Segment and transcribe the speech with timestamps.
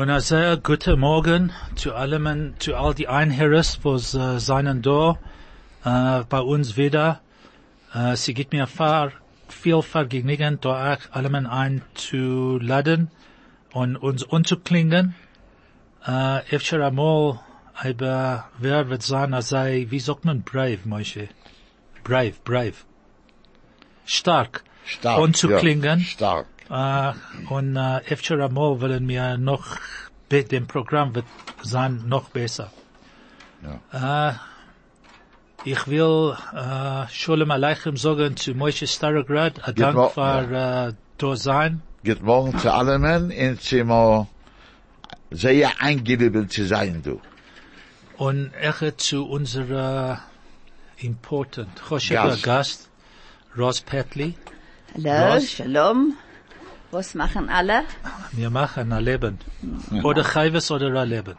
[0.00, 5.18] Und sehr guten Morgen zu allem, zu all die Einherres, was äh, seinen da
[5.84, 7.20] äh, bei uns wieder.
[7.92, 9.12] Äh, sie gibt mir fahr,
[9.50, 13.10] viel Vergnügen, da auch allem ein zu laden
[13.74, 15.14] und uns umzuklingen.
[16.06, 17.40] Äh, öfter einmal,
[17.74, 21.28] aber wer wird sein, sei, wie sagt man brave, Moshe?
[22.04, 22.86] Brave, brave.
[24.06, 24.64] Stark.
[24.86, 25.18] Stark.
[25.18, 25.98] Umzuklingen.
[25.98, 26.46] Ja, stark.
[26.70, 27.12] Äh,
[27.52, 29.76] und äh, öfter einmal wollen wir noch,
[30.28, 31.24] be- dem Programm wird
[31.62, 32.70] sein noch besser.
[33.92, 34.32] Äh,
[35.64, 41.82] ich will äh, Sholem Aleichem sagen zu Moshe Starograd, ein Dank für äh, da sein.
[42.04, 44.26] Guten Morgen zu allen und sie mal
[45.30, 47.20] sehr eingeliebelt zu sein, du.
[48.16, 50.20] Und echt zu unserer
[50.98, 52.42] important Gast.
[52.42, 52.90] Gast,
[53.58, 54.34] Ross Petley.
[54.94, 55.50] Hallo, Was?
[55.50, 56.14] Shalom.
[56.90, 57.82] Was machen alle?
[58.32, 59.38] Wir machen ein Leben.
[60.02, 61.36] Oder Chayves oder ein Leben.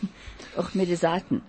[0.56, 1.42] Auch mit den Seiten.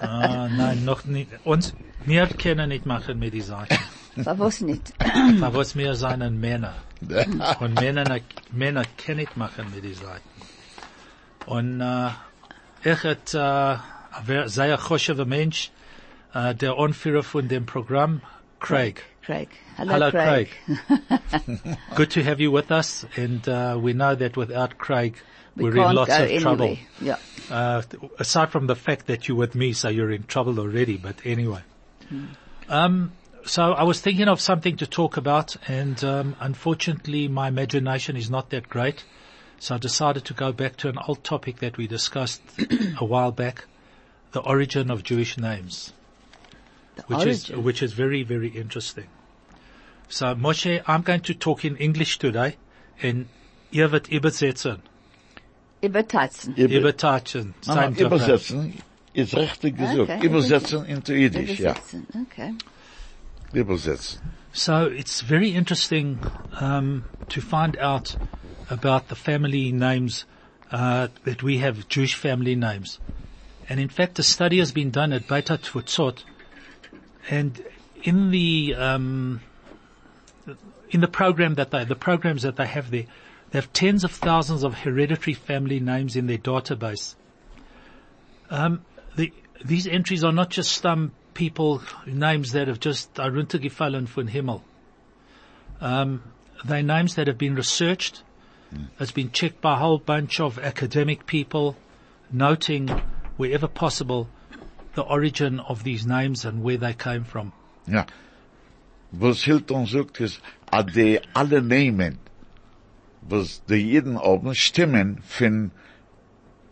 [0.00, 1.28] Ah, nein, noch nicht.
[1.44, 3.76] Uns, wir können nicht machen mit die Sachen.
[4.24, 4.92] Aber was nicht?
[5.42, 6.74] Aber was wir seien Männer.
[7.60, 8.20] Und Männer,
[8.52, 10.20] Männer können nicht machen mit die Sachen.
[11.46, 12.10] Und, äh,
[12.84, 13.78] ich hat, äh,
[14.26, 15.70] wer- sehr choshever Mensch,
[16.34, 18.20] äh, der Anführer von dem Programm,
[18.62, 19.02] Craig.
[19.22, 19.48] Craig.
[19.76, 20.48] Hello, Hello, Craig.
[21.96, 25.16] Good to have you with us, and uh, we know that without Craig,
[25.56, 26.40] We we're in lots of anywhere.
[26.40, 26.78] trouble.
[27.00, 27.16] Yeah.
[27.50, 27.82] Uh,
[28.20, 31.62] aside from the fact that you're with me, so you're in trouble already, but anyway.
[32.68, 33.12] Um,
[33.44, 38.30] so I was thinking of something to talk about, and um, unfortunately my imagination is
[38.30, 39.04] not that great,
[39.58, 42.42] so I decided to go back to an old topic that we discussed
[43.00, 43.64] a while back,
[44.30, 45.92] the origin of Jewish names
[46.96, 49.08] The which is which is very very interesting.
[50.08, 52.56] So Moshe, I'm going to talk in English today,
[53.02, 53.28] and
[53.70, 54.82] ihr wird übersetzen,
[55.82, 56.54] Übertatzen.
[56.54, 58.12] übertauchen, Mama, sein Job.
[58.12, 58.74] übersetzen
[59.14, 60.10] ist richtig gesagt.
[60.10, 60.26] Okay.
[60.26, 61.72] Übersetzen into Yiddish, ja.
[61.72, 62.06] Übersetzen.
[62.30, 62.54] Okay.
[63.52, 64.20] Übersetzen.
[64.52, 66.18] So it's very interesting
[66.60, 68.16] um, to find out
[68.68, 70.26] about the family names
[70.70, 73.00] uh, that we have Jewish family names,
[73.68, 76.24] and in fact, a study has been done at Beit Tfutzot,
[77.30, 77.64] and
[78.02, 79.40] in the um,
[80.90, 83.04] in the program that they the programs that they have there,
[83.50, 87.14] they have tens of thousands of hereditary family names in their database.
[88.50, 88.84] Um,
[89.16, 89.32] the,
[89.64, 94.62] these entries are not just some people names that have just are runtergefallen von Himmel.
[95.80, 96.22] Um,
[96.64, 98.22] they're names that have been researched.
[98.98, 101.76] It's been checked by a whole bunch of academic people,
[102.30, 102.88] noting
[103.36, 104.28] wherever possible
[104.94, 107.52] the origin of these names and where they came from.
[107.86, 108.06] Ja.
[109.12, 112.18] Was Hilton sagt, ist, a die alle Namen,
[113.20, 115.70] was die jeden oben stimmen von,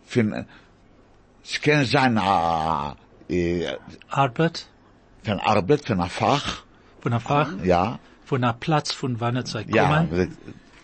[0.03, 0.45] von,
[1.43, 2.95] es kann sein, a,
[3.29, 3.75] äh,
[4.09, 4.65] Arbeit,
[5.23, 6.63] von Arbeit, von a Fach,
[6.99, 10.35] von einer Fach, ja, von einer Platz, von wann sie ja, kommen.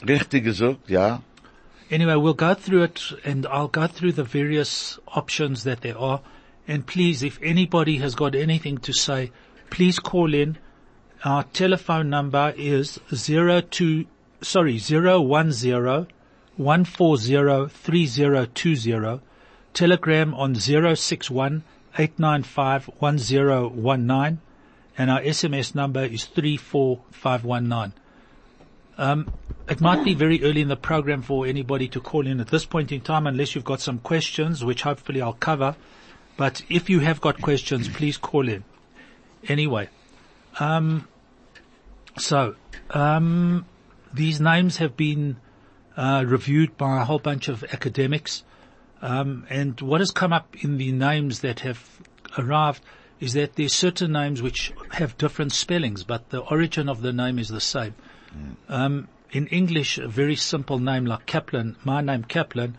[0.08, 1.22] richtig gesagt, ja,
[1.90, 6.22] Anyway, we'll go through it and I'll go through the various options that there are.
[6.68, 9.32] And please, if anybody has got anything to say,
[9.70, 10.58] please call in.
[11.24, 14.06] Our telephone number is zero two,
[14.42, 16.08] sorry, zero one zero
[16.58, 19.22] one four zero three zero two zero.
[19.74, 21.64] Telegram on zero six one
[21.98, 24.40] eight nine five one zero one nine,
[24.98, 27.94] and our SMS number is three four five one nine.
[28.98, 29.32] Um,
[29.70, 32.66] it might be very early in the program for anybody to call in at this
[32.66, 35.76] point in time unless you've got some questions, which hopefully I'll cover.
[36.38, 38.63] But if you have got questions, please call in.
[39.48, 39.89] Anyway,
[40.60, 41.07] um,
[42.18, 42.56] so,
[42.92, 43.66] um,
[44.13, 45.38] these names have been,
[45.95, 48.44] uh, reviewed by a whole bunch of academics.
[49.01, 52.00] Um, and what has come up in the names that have
[52.38, 52.84] arrived
[53.19, 57.39] is that there's certain names which have different spellings, but the origin of the name
[57.39, 57.95] is the same.
[58.69, 62.78] Um, in English, a very simple name like Kaplan, my name Kaplan,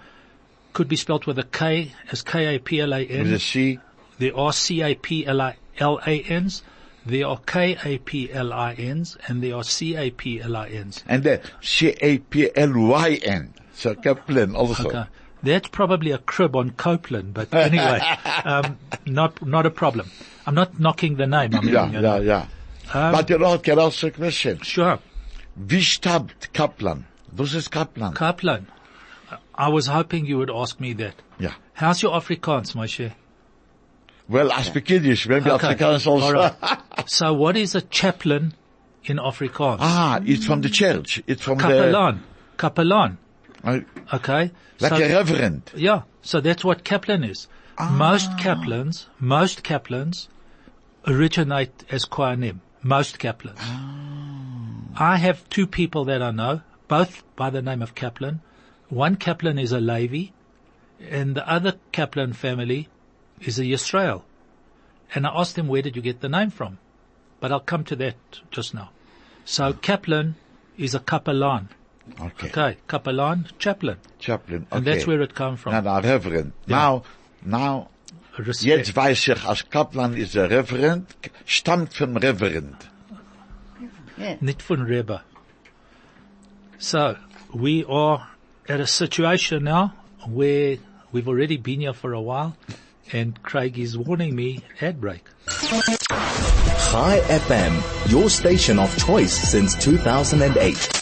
[0.73, 3.39] could be spelt with a K as with a K-A-P-L-A-N.
[3.39, 3.79] C,
[4.19, 6.63] There are C-A-P-L-A-N-S,
[7.07, 11.05] there are K-A-P-L-I-Ns, and there are C-A-P-L-I-Ns.
[11.09, 14.89] and the C-A-P-L-Y-N, so Kaplan also.
[14.89, 15.05] Okay.
[15.43, 18.01] That's probably a crib on Copeland, but anyway,
[18.45, 18.77] um,
[19.07, 20.11] not, not a problem.
[20.47, 21.55] I'm not knocking the name.
[21.55, 22.21] I mean, Ja, you ja, know.
[22.21, 22.47] ja.
[22.93, 24.59] Um, But you know, can ask a question.
[24.63, 24.99] Sure.
[25.57, 27.05] Wie stammt Kaplan?
[27.37, 28.15] Was ist Kaplan?
[28.15, 28.67] Kaplan.
[29.59, 31.15] I was hoping you would ask me that.
[31.41, 31.55] Yeah.
[31.75, 33.13] How's your Afrikaans, Moshe?
[34.29, 35.75] Well, I speak Yiddish, maybe Okay.
[35.75, 36.33] Afrikaans also.
[36.33, 36.79] Right.
[37.07, 38.55] so what is a chaplain
[39.05, 39.79] in Afrikaans?
[39.81, 41.23] Ah, it's from the church.
[41.27, 41.59] It's from.
[41.59, 42.21] Kapelaan.
[43.65, 44.53] the, Okay.
[44.81, 45.73] Like so, a reverend.
[45.75, 46.03] yeah.
[46.23, 47.49] So that's what Kaplan is.
[47.91, 50.29] Most Kaplans, most Kaplans
[51.07, 52.61] originate as Kohanim.
[52.83, 53.59] Most Kaplans.
[54.97, 58.41] I have two people that I know, both by the name of Kaplan.
[58.89, 60.33] One Kaplan is a Levi,
[61.11, 62.89] and the other Kaplan family
[63.41, 64.23] is a Yisrael.
[65.15, 66.79] And I asked him, where did you get the name from?
[67.41, 68.17] But I'll come to that
[68.51, 68.91] just now.
[69.45, 70.37] So Kaplan
[70.77, 71.69] is a Kaplan.
[72.21, 72.49] Okay.
[72.49, 73.99] Okay, Kaplan, chaplain.
[74.19, 74.67] Chaplain.
[74.67, 74.77] Okay.
[74.77, 75.73] And that's where it comes from.
[75.73, 76.53] Na, na, reverend.
[76.67, 77.03] Now,
[77.45, 77.89] now,
[78.39, 78.65] Respect.
[78.65, 81.15] jetzt weiß ich, als Kaplan ist ein Reverend,
[81.45, 82.77] stammt vom Reverend.
[84.19, 84.37] Yeah.
[84.41, 85.21] Nicht von Rebbe.
[86.79, 87.17] So,
[87.53, 88.27] we are
[88.69, 89.95] at a situation now
[90.27, 90.77] where
[91.11, 92.55] we've already been here for a while
[93.13, 95.25] and Craig is warning me ad break.
[95.49, 101.01] Hi FM, your station of choice since 2008.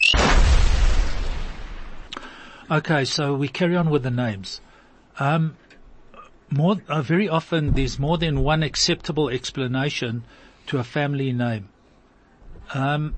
[2.70, 4.60] Okay, so we carry on with the names.
[5.18, 5.56] Um,
[6.50, 10.24] more, uh, very often there's more than one acceptable explanation
[10.68, 11.68] to a family name.
[12.74, 13.14] Um,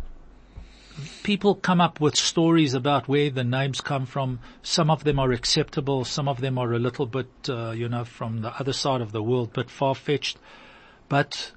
[1.23, 4.41] people come up with stories about where the names come from.
[4.63, 6.05] Some of them are acceptable.
[6.05, 9.13] Some of them are a little bit, uh, you know, from the other side of
[9.13, 10.39] the world, but far-fetched.
[11.09, 11.53] But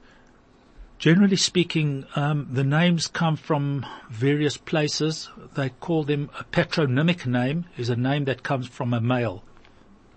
[1.00, 5.30] generally speaking, um, the names come from various places.
[5.56, 9.44] They call them a patronymic name is a name that comes from a male,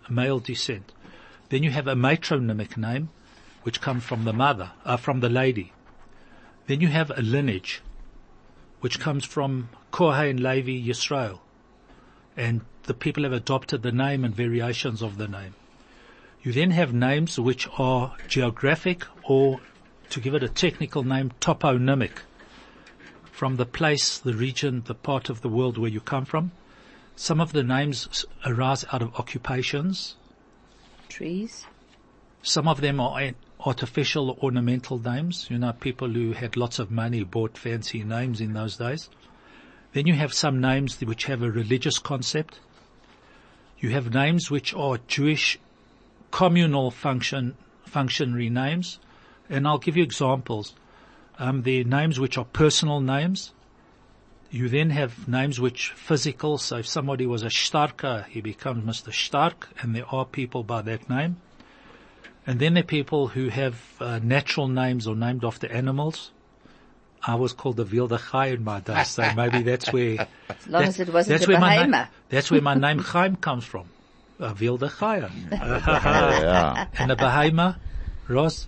[0.09, 0.93] a male descent.
[1.49, 3.11] Then you have a matronymic name,
[3.63, 5.73] which comes from the mother, uh, from the lady.
[6.67, 7.83] Then you have a lineage,
[8.85, 11.39] which comes from Kohen, Levi, Yisrael.
[12.37, 15.55] And the people have adopted the name and variations of the name.
[16.43, 19.61] You then have names which are geographic or,
[20.11, 22.19] to give it a technical name, toponymic.
[23.33, 26.53] From the place, the region, the part of the world where you come from.
[27.17, 30.17] Some of the names arise out of occupations.
[31.09, 31.65] Trees.
[32.43, 33.33] Some of them are
[33.65, 35.47] artificial ornamental names.
[35.51, 39.09] You know, people who had lots of money bought fancy names in those days.
[39.93, 42.61] Then you have some names which have a religious concept.
[43.79, 45.59] You have names which are Jewish
[46.31, 47.57] communal function,
[47.87, 48.99] functionary names.
[49.49, 50.75] And I'll give you examples.
[51.39, 53.53] Um, are names which are personal names.
[54.51, 56.59] You then have names which physical.
[56.59, 59.13] So if somebody was a Starker, he becomes Mr.
[59.13, 61.37] Stark, and there are people by that name.
[62.47, 66.31] And then there are people who have uh, natural names or named after animals.
[67.27, 70.29] I was called the Wilde Chai in my day, so maybe that's where.
[70.51, 72.09] As long as it wasn't that's where my name, behemoth.
[72.29, 73.89] That's where my name Chaim comes from.
[74.39, 75.19] Uh, Wilde Chai.
[75.51, 76.87] Ja.
[76.99, 77.77] and a behemoth,
[78.29, 78.67] Ross.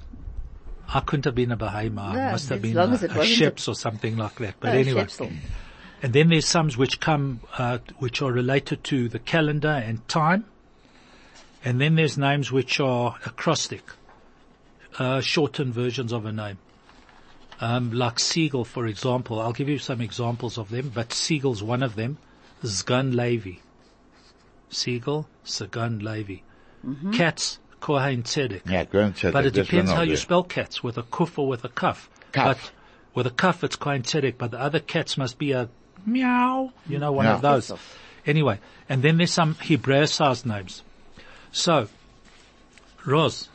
[0.89, 2.15] I couldn't have been a behemoth.
[2.15, 4.55] No, I must have been a, a or something like that.
[4.61, 5.05] But Oh, anyway.
[5.05, 5.33] Shepsel.
[6.03, 10.45] And then there's some which come, uh, which are related to the calendar and time.
[11.67, 13.83] And then there's names which are acrostic,
[15.01, 16.59] uh, shortened versions of a name.
[17.61, 19.41] Um, like Siegel, for example.
[19.41, 22.19] I'll give you some examples of them, but Siegel's one of them.
[22.63, 23.59] Zgan Levi.
[24.71, 26.37] Siegel, Zgan Levi.
[27.13, 28.71] Cats, Kohen Tzedek.
[28.71, 31.37] Ja, Gönn said But it that's depends how of you spell cats, with a kuf
[31.37, 32.09] or with a kaf.
[32.31, 32.47] Kaf.
[32.47, 32.71] But
[33.13, 35.69] with a kaf, it's Kohen Tzedek, but the other cats must be a
[36.05, 37.35] meow, you know, one Yeah.
[37.35, 37.73] of those.
[38.25, 40.85] Anyway, and then there's some Hebraicized names.
[41.57, 41.87] So,
[43.07, 43.49] Ros,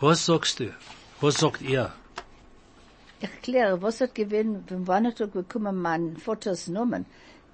[0.00, 0.66] was sagst du?
[1.22, 1.90] Was sagt ihr?
[3.20, 7.06] Ich kläre, was hat gewinn, von wann hat er gekommen, mein Vaters Namen?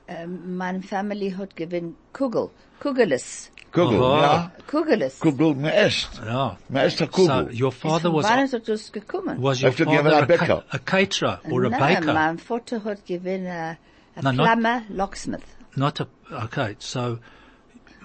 [0.09, 4.23] Ähm, meine Family hat gewinn Kugel, Kugeles, Kugel, Aha.
[4.23, 4.53] ja.
[4.67, 5.21] Kugeles.
[5.21, 6.09] Kugel, me esst.
[6.27, 6.57] Ja.
[6.69, 9.41] Me esst a So, your father Von was, wann hat das gekommen?
[9.41, 10.65] was your Hast father ein a, ca- Bäcker?
[10.71, 12.15] a caterer or a Nein, baker?
[12.15, 13.77] mein Vater hat gewinn, äh,
[14.17, 15.45] a No, not- plumber, locksmith.
[15.77, 16.07] Not a,
[16.47, 17.19] okay, so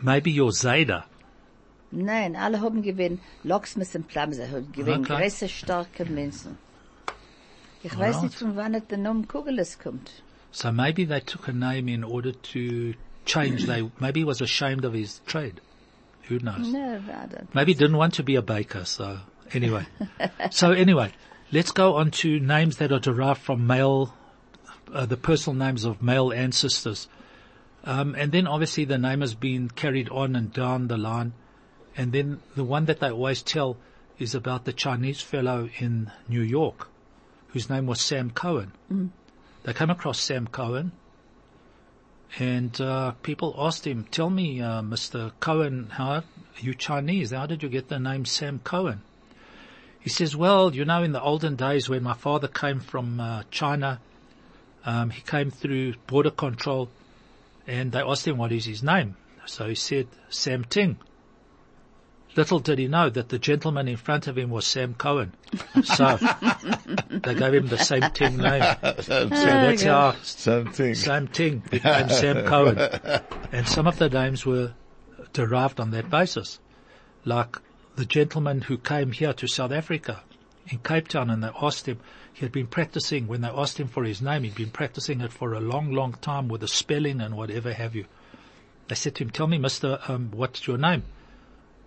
[0.03, 1.05] maybe your Zayda.
[1.95, 5.21] Nein, alle haben gewinn Locksmith und Plumber, sie haben gewinn Okay.
[5.21, 6.57] große, starke Menschen.
[7.83, 8.23] Ich weiß Alright.
[8.23, 10.23] nicht, von wann der Name Kugeles kommt.
[10.51, 12.93] So maybe they took a name in order to
[13.25, 15.61] change, they, maybe he was ashamed of his trade.
[16.29, 16.71] Who knows?
[16.71, 17.53] No, I don't.
[17.53, 19.19] Maybe didn't want to be a baker, so
[19.51, 19.85] anyway.
[20.51, 21.11] so anyway,
[21.51, 24.13] let's go on to names that are derived from male,
[24.93, 27.07] uh, the personal names of male ancestors.
[27.83, 31.33] Um, and then obviously the name has been carried on and down the line.
[31.95, 33.77] And then the one that they always tell
[34.17, 36.87] is about the Chinese fellow in New York,
[37.49, 38.71] whose name was Sam Cohen.
[39.63, 40.91] They came across Sam Cohen,
[42.39, 45.31] and uh, people asked him, "Tell me, uh, Mr.
[45.39, 46.23] Cohen, how are
[46.59, 47.31] you Chinese?
[47.31, 49.01] How did you get the name Sam Cohen?"
[49.99, 53.43] He says, "Well, you know, in the olden days when my father came from uh,
[53.51, 53.99] China,
[54.85, 56.89] um, he came through border control,
[57.67, 60.97] and they asked him what is his name, So he said, Sam Ting.
[62.35, 65.33] Little did he know that the gentleman in front of him was Sam Cohen.
[65.83, 66.17] So
[67.09, 68.63] they gave him the same Ting name.
[69.01, 70.95] So that's how Something.
[70.95, 72.77] Sam Ting became Sam Cohen.
[73.51, 74.73] And some of the names were
[75.31, 76.59] derived on that basis.
[77.23, 77.57] Like
[77.95, 80.23] the gentleman who came here to South Africa
[80.69, 81.99] in Cape Town and they asked him,
[82.33, 85.31] he had been practicing, when they asked him for his name, he'd been practicing it
[85.31, 88.05] for a long, long time with the spelling and whatever have you.
[88.87, 91.03] They said to him, tell me, mister, um, what's your name?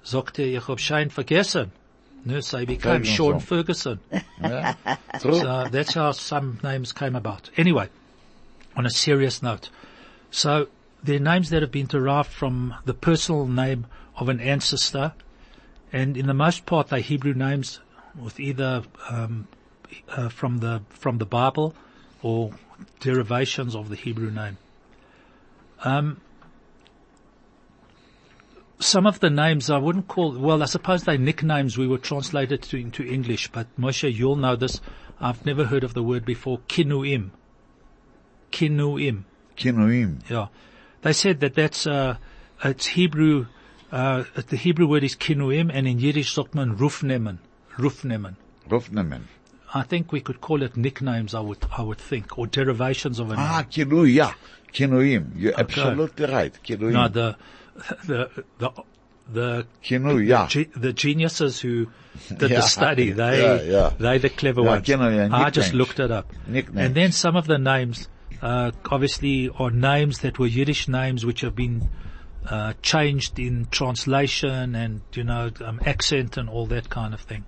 [0.07, 1.73] Sagte, ich hab Schein vergessen.
[2.25, 4.01] No, so he became Sean Ferguson.
[4.41, 4.75] Yeah.
[5.21, 7.51] So that's how some names came about.
[7.57, 7.89] Anyway,
[8.77, 9.71] on a serious note.
[10.31, 10.69] So
[11.03, 13.87] they're names that have been derived from the personal name
[14.17, 15.13] of an ancestor
[15.93, 17.81] and in the most part they're Hebrew names
[18.21, 19.49] with either, um,
[20.09, 21.75] uh, from the, from the Bible
[22.23, 22.53] or
[23.01, 24.59] derivations of the Hebrew name.
[25.85, 26.21] Um,
[28.79, 32.63] some of the names I wouldn't call, well, I suppose they're nicknames we were translated
[32.63, 34.81] to, into English, but Moshe, you'll know this.
[35.21, 36.59] I've never heard of the word before.
[36.69, 37.31] Kinuim.
[38.53, 39.25] Kinuim.
[39.57, 40.29] Kinuim.
[40.29, 40.49] Yeah.
[41.03, 42.17] They said that that's, uh,
[42.63, 43.47] it's Hebrew,
[43.91, 47.39] uh, the Hebrew word is kinuim and in Yiddish sagt man rufnemen.
[47.79, 48.37] Rufnemen.
[48.69, 49.23] Rufnemen.
[49.75, 53.31] I think we could call it nicknames, I would, I would think, or derivations of
[53.31, 53.39] a name.
[53.41, 53.89] Ah, name.
[53.91, 54.35] Kinu, yeah.
[54.73, 55.33] Kinuim.
[55.37, 56.59] You're absolutely right.
[56.63, 56.93] Kinuim.
[56.93, 57.37] No, the,
[58.07, 58.71] the, the,
[59.29, 60.47] the, Kinu, yeah.
[60.47, 61.87] ge- the geniuses who
[62.29, 62.57] did Yeah.
[62.57, 64.89] the study, they, Yeah, they the clever ones.
[64.91, 66.33] I just looked it up.
[66.47, 66.87] Nicknames.
[66.87, 68.09] And then some of the names,
[68.43, 71.89] uh, obviously are names that were Yiddish names which have been,
[72.49, 77.45] uh, changed in translation and, you know, um, accent and all that kind of thing.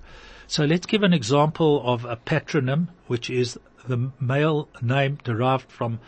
[0.49, 6.01] So let's give an example of a patronym, which is the male name derived from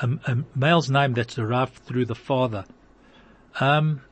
[0.00, 2.64] a, a male's name that's derived through the father.
[3.58, 4.02] Um,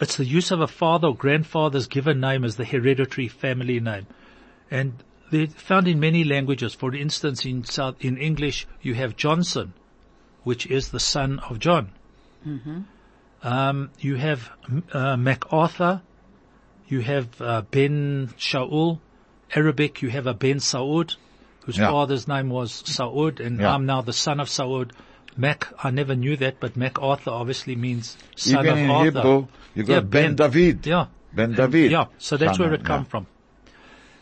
[0.00, 4.06] it's the use of a father or grandfather's given name as the hereditary family name.
[4.70, 6.74] And they're found in many languages.
[6.74, 9.72] For instance, in South, in English, you have Johnson,
[10.42, 11.90] which is the son of John.
[13.42, 14.50] Um, you have
[14.92, 16.02] uh, MacArthur,
[16.88, 19.00] you have uh, Ben Shaul.
[19.54, 21.16] Arabic, you have a Ben Saud,
[21.60, 21.90] whose Yeah.
[21.90, 23.72] father's name was Saud, and Yeah.
[23.74, 24.90] I'm now the son of Saud.
[25.36, 29.04] Mac, I never knew that, but MacArthur obviously means son Even of Arthur.
[29.04, 30.86] Hebrew, you got Yeah, Ben David.
[30.86, 31.06] Yeah.
[31.32, 31.90] Ben David.
[31.90, 33.08] Yeah, so that's where it come yeah.
[33.08, 33.26] from.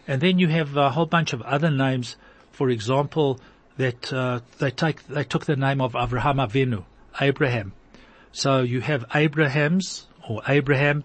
[0.09, 2.17] And then you have a whole bunch of other names.
[2.51, 3.41] For example,
[3.77, 6.85] that uh, they take they took the name of Avraham Avinu,
[7.21, 7.73] Abraham.
[8.33, 11.05] So you have Abrahams or Abraham,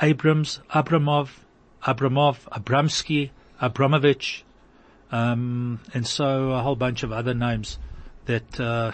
[0.00, 1.30] Abrams, Abramov,
[1.82, 4.44] Abramov, Abramsky, Abramovich,
[5.10, 7.78] um, and so a whole bunch of other names
[8.26, 8.92] that uh,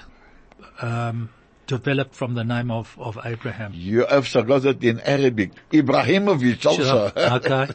[0.81, 1.31] um,
[1.67, 3.73] developed from the name of, of Abraham.
[3.75, 5.53] You have got it in Arabic.
[5.71, 7.11] Ibrahimovic also.
[7.11, 7.13] Sure.
[7.37, 7.69] Okay.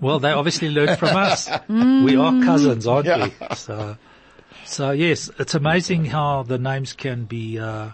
[0.00, 1.48] Well, they obviously learned from us.
[1.68, 3.28] We are cousins, aren't Yeah.
[3.28, 3.56] we?
[3.56, 3.96] So,
[4.64, 7.58] so yes, it's amazing how the names can be.
[7.58, 7.90] Uh,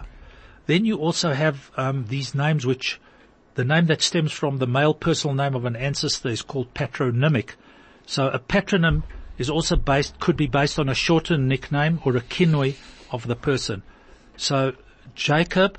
[0.67, 2.99] then you also have um, these names, which
[3.55, 7.55] the name that stems from the male personal name of an ancestor is called patronymic.
[8.05, 9.03] So a patronym
[9.37, 12.75] is also based, could be based on a shortened nickname or a kinoi
[13.11, 13.83] of the person.
[14.37, 14.73] So
[15.15, 15.77] Jacob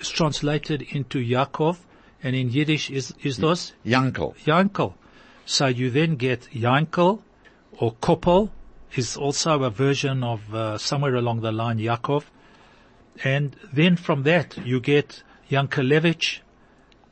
[0.00, 1.78] is translated into Yaakov,
[2.22, 4.34] and in Yiddish is is das Yankel.
[4.44, 4.94] Yankel.
[5.46, 7.20] So you then get Yankel
[7.78, 8.50] or Koppel
[8.94, 12.24] is also a version of uh, somewhere along the line Yaakov.
[13.22, 16.40] And then from that you get Yankelevich,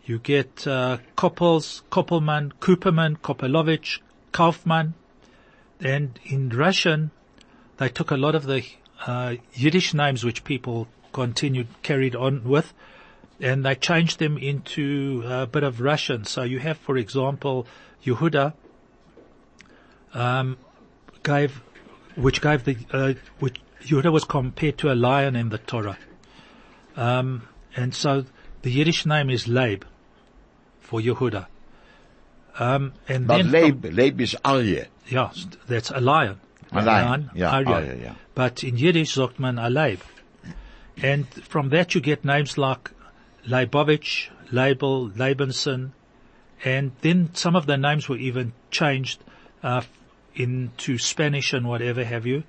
[0.04, 4.00] you get uh, Koppels, Koppelman, Cooperman, Kopelovich,
[4.32, 4.94] Kaufman.
[5.80, 7.10] And in Russian,
[7.76, 8.64] they took a lot of the
[9.06, 12.72] uh, Yiddish names which people continued, carried on with,
[13.40, 16.24] and they changed them into a bit of Russian.
[16.24, 17.66] So you have, for example,
[18.04, 18.54] Yehuda,
[20.14, 20.56] um,
[21.22, 21.62] gave,
[22.14, 25.98] which gave the, uh, which Yehuda was compared to a lion in the Torah.
[26.96, 28.24] Um, and so
[28.62, 29.84] the Yiddish name is Leib
[30.80, 31.46] for Yehuda.
[32.58, 34.86] Um, and But then from- Leib, Leib is Arye.
[35.08, 35.32] yeah,
[35.66, 36.38] that's a lion.
[36.72, 38.14] A lion, yeah, yeah.
[38.34, 40.00] But in Yiddish sagt man a Leib.
[41.02, 42.90] And from that you get names like
[43.46, 45.92] Leibovich, Leibel, Leibenson,
[46.64, 49.22] and then some of the names were even changed
[49.62, 49.82] uh,
[50.34, 52.44] into Spanish and whatever have you.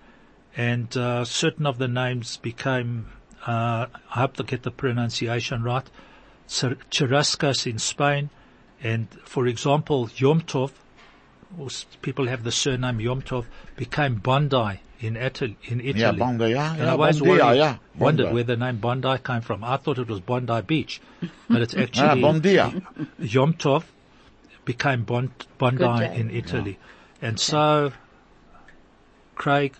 [0.55, 3.07] And uh, certain of the names became,
[3.47, 5.89] uh, I hope to get the pronunciation right,
[6.47, 8.29] Chir- Chirascas in Spain.
[8.83, 10.71] And for example, Yom Tov
[12.01, 13.45] people have the surname Yomtov,
[13.75, 15.57] became Bondi in Italy.
[15.65, 16.01] In Italy.
[16.01, 18.33] Yeah, Bondi, yeah, And yeah, I always Bondi, yeah, worried- yeah, wondered Bondi.
[18.35, 19.63] where the name Bondi came from.
[19.63, 21.01] I thought it was Bondi Beach,
[21.49, 22.73] but it's actually Ah, Bon dia.
[23.19, 23.83] Yom Tov
[24.65, 26.15] became bon, Bondi Good day.
[26.19, 26.77] in Italy.
[27.21, 27.91] And so,
[29.35, 29.75] Craig,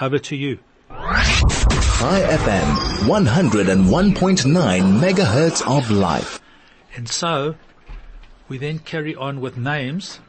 [0.00, 0.58] over to you.
[0.90, 6.40] High FM 101.9 megahertz of life.
[6.96, 7.56] And so,
[8.48, 10.20] we then carry on with names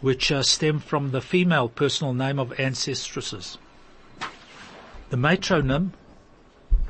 [0.00, 3.58] which uh, stem from the female personal name of ancestresses.
[5.10, 5.90] The matronym,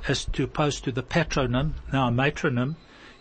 [0.06, 2.74] as opposed to the patronym, now a matronym,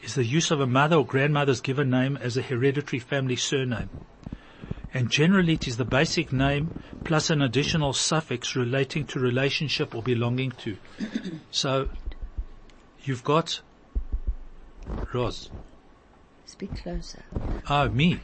[0.03, 3.89] is the use of a mother or grandmother's given name as a hereditary family surname.
[4.93, 6.71] And generally it is the basic name
[7.03, 10.77] plus an additional suffix relating to relationship or belonging to.
[11.51, 11.89] so,
[13.03, 13.61] you've got
[15.13, 15.49] Roz.
[16.45, 17.23] Speak closer.
[17.69, 18.19] Oh, me.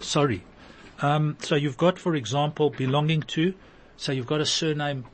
[0.00, 0.44] Sorry.
[1.00, 3.54] Um, so you've got, for example, belonging to,
[3.96, 5.04] so you've got a surname,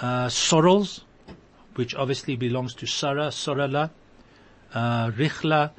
[0.00, 1.02] uh, Sorrels,
[1.74, 3.90] which obviously belongs to Sarah, Sorala,
[4.74, 5.70] uh, Richla,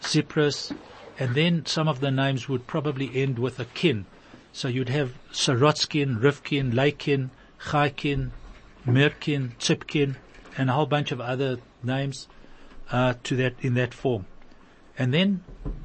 [0.00, 0.72] Cyprus,
[1.18, 4.04] and then some of the names would probably end with a kin.
[4.52, 7.30] So you'd have Sorotskin, Rivkin, Leikin,
[7.66, 8.30] Chaikin,
[8.86, 10.16] Merkin, Tsipkin,
[10.56, 12.28] and a whole bunch of other names,
[12.90, 14.26] uh, to that, in that form.
[14.98, 15.42] And then,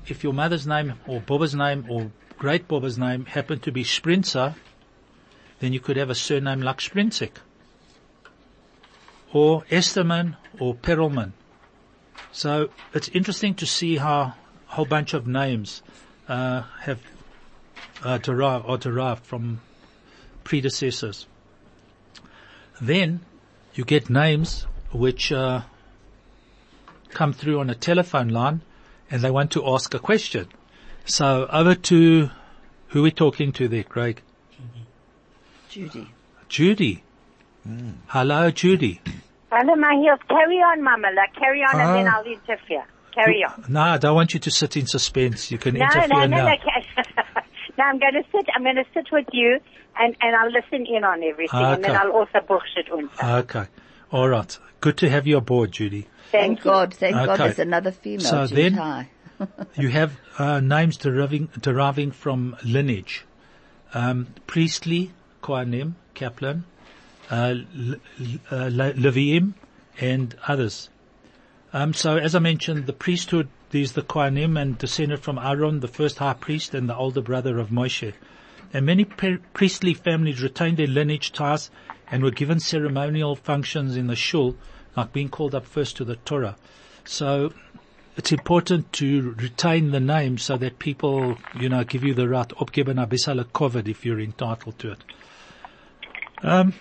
[0.08, 4.56] if your mother's name or Boba's name or great Boba's name happened to be Sprinzer,
[5.60, 7.34] then you could have a surname like Sprinzek.
[9.32, 11.34] Or Esterman or Perelman.
[12.32, 14.36] So it's interesting to see how a
[14.68, 15.84] whole bunch of names
[16.28, 17.00] uh, have
[18.04, 19.60] uh, derived or derived from
[20.46, 21.28] predecessors.
[22.82, 23.20] Then
[23.74, 25.62] you get names which uh,
[27.10, 28.62] come through on a telephone line
[29.12, 30.48] and they want to ask a question.
[31.10, 32.30] So over to
[32.90, 34.22] who we talking to there, Craig?
[35.70, 36.08] Judy.
[36.48, 37.04] Judy.
[38.08, 39.02] Hello, Judy.
[39.52, 40.20] Hello, my heels.
[40.30, 41.08] Carry on, Mama.
[41.16, 42.18] Like, carry on, and then Ah.
[42.18, 42.84] I'll interfere.
[43.14, 43.66] Carry on.
[43.68, 45.52] No, I don't want you to sit in suspense.
[45.52, 46.46] You can No, interfere no, no, now.
[46.50, 46.56] no.
[46.58, 47.44] ca-
[47.78, 48.46] no, I'm going to sit.
[48.56, 49.60] I'm going to sit with you,
[50.00, 53.40] and and I'll listen in on everything, and then I'll also bullshit unter.
[53.40, 53.66] Okay.
[54.12, 54.58] All right.
[54.80, 56.08] Good to have you aboard, Judy.
[56.32, 56.62] Thank Thank.
[56.64, 56.94] God.
[56.94, 58.22] Thank God there's another female.
[58.22, 59.10] So Judy then- High.
[59.76, 63.26] You have uh, names deriving deriving from lineage.
[63.94, 66.66] Um, Priestley, Kohanim, Kaplan,
[67.32, 67.56] uh,
[68.52, 69.54] uh, Le- Leviim,
[70.00, 70.90] and others.
[71.72, 75.88] Um, so as I mentioned, the priesthood is the Kohanim and descended from Aaron, the
[75.88, 78.14] first high priest and the older brother of Moshe.
[78.74, 81.70] And many pri- priestly families retained their lineage ties
[82.12, 84.58] and were given ceremonial functions in the shul,
[84.96, 86.56] like being called up first to the Torah.
[87.06, 87.54] So
[88.20, 92.50] it's important to retain the name so that people, you know, give you the right
[92.50, 95.00] opgeben abisala covered if you're entitled to it.
[96.44, 96.74] Um,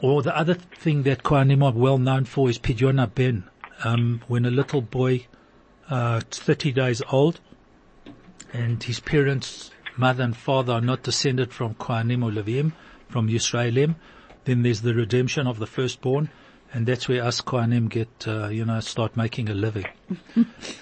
[0.00, 3.42] or the other thing that Kohanim are well known for is Pidyon Ben.
[3.82, 5.26] Um, when a little boy,
[5.90, 7.40] uh, 30 days old,
[8.52, 12.70] and his parents, mother and father are not descended from Kohanim or Levim,
[13.08, 13.96] from Yisraelim,
[14.44, 16.30] then there's the redemption of the firstborn,
[16.72, 19.86] and that's where us Kohanim get, uh, you know, start making a living.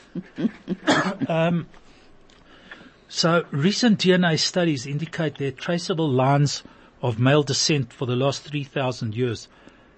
[1.29, 1.67] um,
[3.09, 6.63] so recent DNA studies indicate there are traceable lines
[7.03, 9.49] of male descent for the last 3,000 years.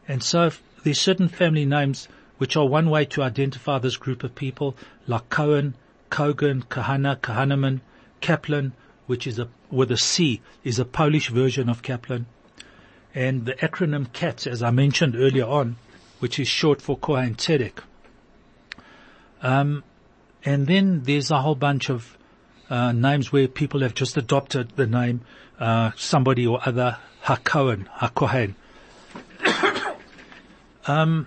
[0.08, 0.50] And so
[0.84, 5.28] there's certain family names which are one way to identify this group of people, like
[5.30, 5.74] Cohen,
[6.10, 7.80] Kogan, Kahana, Kahanaman,
[8.20, 8.72] Kaplan,
[9.06, 12.26] which is a, with a C, is a Polish version of Kaplan.
[13.16, 15.76] And the acronym CATS, as I mentioned earlier on,
[16.18, 17.78] which is short for Kohen Tzedek.
[19.40, 19.84] Um,
[20.44, 22.18] and then there's a whole bunch of
[22.68, 25.22] uh, names where people have just adopted the name
[25.58, 28.54] uh, somebody or other HaKohen, HaKohen.
[30.86, 31.26] um,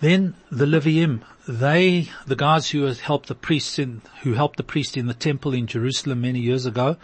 [0.00, 4.62] then the Leviim, they, the guys who has helped the priests in, who helped the
[4.62, 6.96] priest in the temple in Jerusalem many years ago,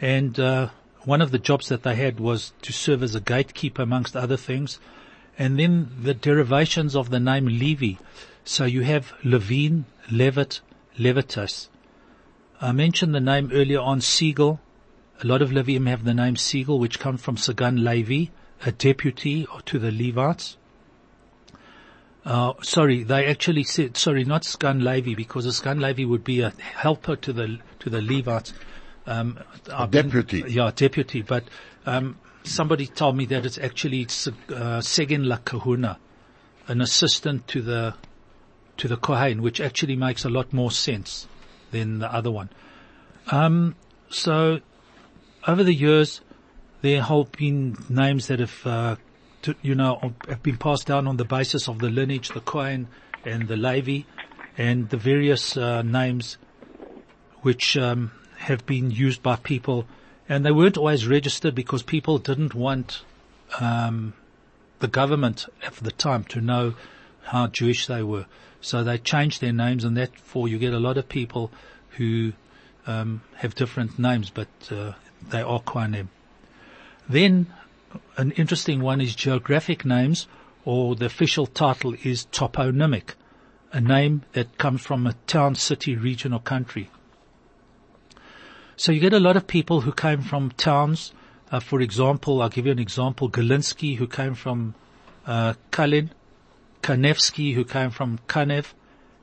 [0.00, 0.70] and uh,
[1.04, 4.36] one of the jobs that they had was to serve as a gatekeeper amongst other
[4.36, 4.78] things.
[5.38, 7.94] And then the derivations of the name Levi.
[8.44, 10.60] So you have Levine, Levit,
[10.98, 11.68] Levitas.
[12.60, 14.60] I mentioned the name earlier on, Siegel.
[15.22, 18.26] A lot of Levium have the name Siegel, which comes from Sagan Levi,
[18.66, 20.56] a deputy to the Levites.
[22.24, 26.40] Uh, sorry, they actually said, sorry, not Sgan Levi, because a Sgan Levi would be
[26.40, 28.52] a helper to the, to the Levites.
[29.10, 30.44] Um, a deputy.
[30.46, 31.42] Yeah, deputy, but,
[31.84, 35.98] um, somebody told me that it's actually, uh, Segin La Kahuna,
[36.68, 37.94] an assistant to the,
[38.76, 41.26] to the Kohen, which actually makes a lot more sense
[41.72, 42.50] than the other one.
[43.32, 43.74] Um,
[44.10, 44.60] so
[45.48, 46.20] over the years,
[46.82, 48.96] there have been names that have, uh,
[49.42, 52.86] to, you know, have been passed down on the basis of the lineage, the Cohen
[53.24, 54.02] and the Levi,
[54.56, 56.38] and the various uh, names
[57.42, 59.86] which um, have been used by people,
[60.28, 63.02] and they weren't always registered because people didn't want
[63.60, 64.14] um,
[64.78, 66.74] the government at the time to know
[67.24, 68.24] how Jewish they were.
[68.62, 71.50] So they changed their names, and therefore you get a lot of people
[71.96, 72.32] who
[72.86, 74.92] um, have different names, but uh,
[75.28, 76.08] they are Kohanim.
[77.08, 77.52] Then
[78.16, 80.28] an interesting one is geographic names,
[80.64, 83.14] or the official title is toponymic,
[83.72, 86.88] a name that comes from a town, city, region, or country.
[88.80, 91.12] So you get a lot of people who came from towns.
[91.52, 94.74] Uh, for example, I'll give you an example: Galinsky, who came from
[95.26, 96.12] uh, Kalin,
[96.82, 98.72] Kanevsky, who came from Kanev,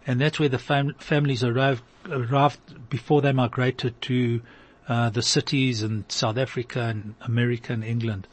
[0.05, 4.43] and that's where the fam- families arrived, arrived before they migrated to
[4.87, 8.27] uh, the cities in South Africa and America and England.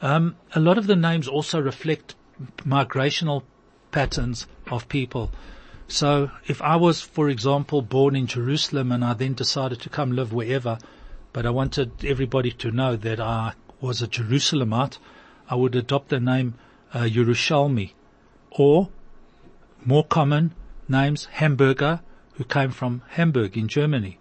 [0.00, 2.14] Um, a lot of the names also reflect
[2.60, 3.42] migrational
[3.90, 5.30] patterns of people.
[5.88, 10.12] So if I was, for example, born in Jerusalem and I then decided to come
[10.12, 10.78] live wherever,
[11.32, 14.98] but I wanted everybody to know that I was a Jerusalemite,
[15.48, 16.54] I would adopt the name
[16.92, 17.92] uh, Yerushalmi
[18.50, 18.90] or
[19.84, 20.54] more common
[20.88, 22.00] names Hamburger,
[22.34, 24.18] who came from Hamburg in Germany,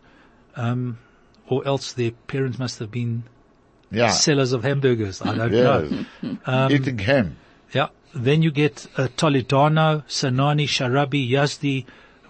[0.55, 0.97] um,
[1.47, 3.23] or else their parents must have been
[3.91, 4.09] Yeah.
[4.09, 5.21] sellers of hamburgers.
[5.21, 5.51] I don't
[6.47, 6.69] know.
[6.69, 7.37] Eating ham.
[7.73, 7.87] Yeah.
[8.13, 11.85] Then you get uh, Toledano, Sanani, Sharabi, Yazdi,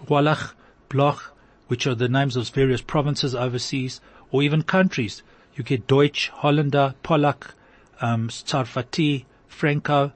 [0.08, 0.54] Wallach,
[0.88, 1.34] Bloch,
[1.68, 5.22] which are the names of various provinces overseas, or even countries.
[5.54, 7.52] You get Deutsch, Hollander, Polak,
[8.00, 10.12] um, Tsarfati, Franco,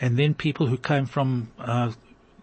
[0.00, 1.92] and then people who came from uh,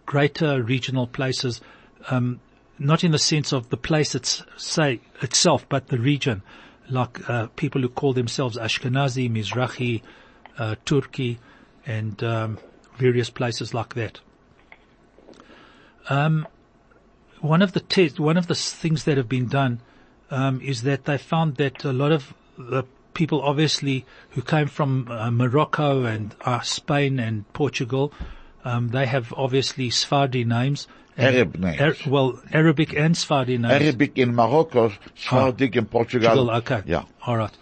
[0.05, 1.61] greater regional places,
[2.09, 2.39] um,
[2.77, 6.43] not in the sense of the place it's say itself, but the region,
[6.89, 10.01] like uh, people who call themselves Ashkenazi, Mizrahi,
[10.57, 11.39] uh, Turkey,
[11.85, 12.57] and um,
[12.97, 14.19] various places like that.
[16.09, 16.47] Um,
[17.41, 19.81] one of the te- one of the things that have been done
[20.31, 25.07] um, is that they found that a lot of the people, obviously, who came from
[25.09, 28.11] uh, Morocco and uh, Spain and Portugal,
[28.63, 30.87] um, they have obviously Sephardi names.
[31.17, 31.79] Arab names.
[31.79, 33.81] Ar- well, Arabic and Sephardi names.
[33.81, 36.29] Arabic in Morocco, Sephardic in Portugal.
[36.29, 36.81] Portugal, okay.
[36.85, 37.03] Yeah.
[37.25, 37.55] All right.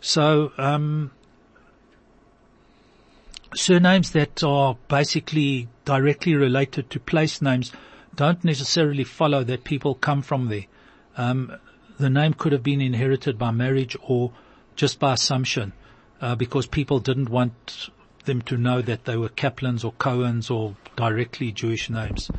[0.00, 1.10] So, um,
[3.54, 7.72] surnames that are basically directly related to place names
[8.14, 10.66] don't necessarily follow that people come from there.
[11.16, 11.56] Um,
[11.98, 14.32] the name could have been inherited by marriage or
[14.76, 15.72] just by assumption,
[16.20, 17.90] uh, because people didn't want
[18.24, 22.30] them to know that they were Kaplans or Cohens or directly Jewish names.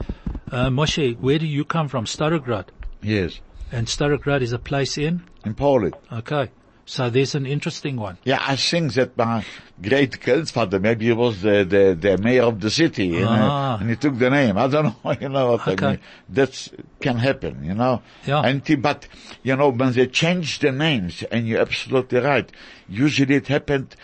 [0.51, 2.05] Uh, Moshe, where do you come from?
[2.05, 2.67] Starograd.
[3.01, 3.39] Yes.
[3.71, 5.23] And Starograd is a place in?
[5.45, 5.95] In Poland.
[6.11, 6.49] Okay.
[6.91, 8.17] So there's an interesting one.
[8.25, 9.45] Yeah, I think that my
[9.81, 13.37] great grandfather, maybe he was the, the, the mayor of the city, you Ah.
[13.37, 14.57] know, and he took the name.
[14.57, 15.85] I don't know, you know what Okay.
[15.85, 15.99] I mean.
[16.27, 18.01] That's, can happen, you know.
[18.27, 18.41] Yeah.
[18.41, 19.07] And, he- but,
[19.41, 22.51] you know, when they change the names, and you're absolutely right,
[22.89, 23.95] usually it happened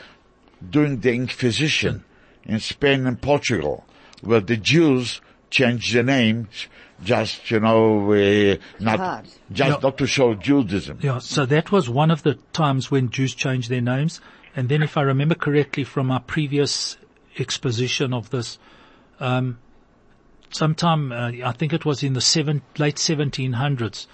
[0.69, 2.05] during the Inquisition
[2.45, 3.83] in Spain and Portugal,
[4.21, 5.19] where the Jews
[5.49, 6.67] changed the names
[7.03, 9.25] just, you know, uh, not, Hard.
[9.51, 9.79] just Yeah.
[9.81, 10.99] not to show Judaism.
[11.01, 14.19] Yeah, so that was one of the times when Jews changed their names.
[14.55, 16.97] And then if I remember correctly from our previous
[17.37, 18.57] exposition of this,
[19.19, 19.59] um,
[20.49, 24.07] sometime, uh, I think it was in the seven, late 1700s,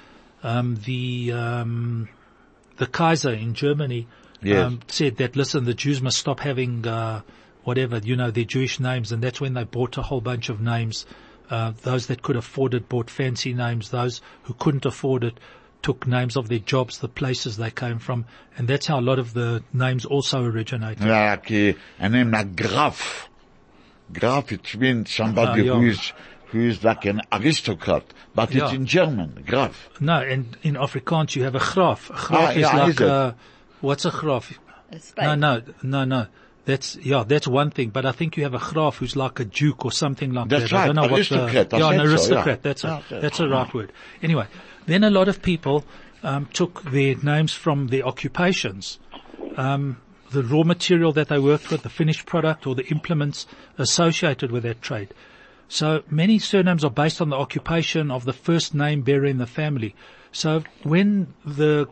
[0.44, 2.10] um, the, um,
[2.78, 4.08] the Kaiser in Germany,
[4.42, 4.66] Yes.
[4.68, 7.22] um, said that, listen, the Jews must stop having, uh,
[7.64, 9.14] whatever, you know, their Jewish names.
[9.14, 11.06] And that's when they bought a whole bunch of names.
[11.54, 13.90] Uh, those that could afford it bought fancy names.
[13.92, 15.40] Those who couldn't afford it
[15.84, 18.26] took names of their jobs, the places they came from.
[18.58, 21.06] And that's how a lot of the names also originated.
[21.06, 23.30] like uh, a name like Graf.
[24.12, 25.74] Graf, it means somebody Ah, yeah.
[25.80, 26.14] who is
[26.48, 28.04] who is like an aristocrat,
[28.36, 29.44] but it's in German.
[29.46, 29.90] Graf.
[30.00, 32.10] No, and in Afrikaans you have a graf.
[32.10, 33.36] A graf Ah, is yeah, like is a,
[33.82, 34.60] what's a graf?
[35.18, 35.36] A.
[35.36, 36.28] No, no, no, no.
[36.66, 39.46] That's, yeah, that's one thing, but I think you have a graf who's like a
[39.46, 40.74] duke or something like That's that.
[40.74, 42.48] I don't right, know aristocrat, what the, yeah, an said so, aristocrat.
[42.48, 42.56] yeah.
[42.62, 43.92] That's a, that's- that's a right word.
[44.22, 44.48] Anyway,
[44.86, 45.84] then a lot of people,
[46.24, 48.98] um, took their names from their occupations.
[49.58, 49.98] Um,
[50.32, 53.46] the raw material that they worked with, the finished product or the implements
[53.78, 55.14] associated with that trade.
[55.68, 59.46] So many surnames are based on the occupation of the first name bearer in the
[59.48, 59.96] family.
[60.32, 61.88] So when the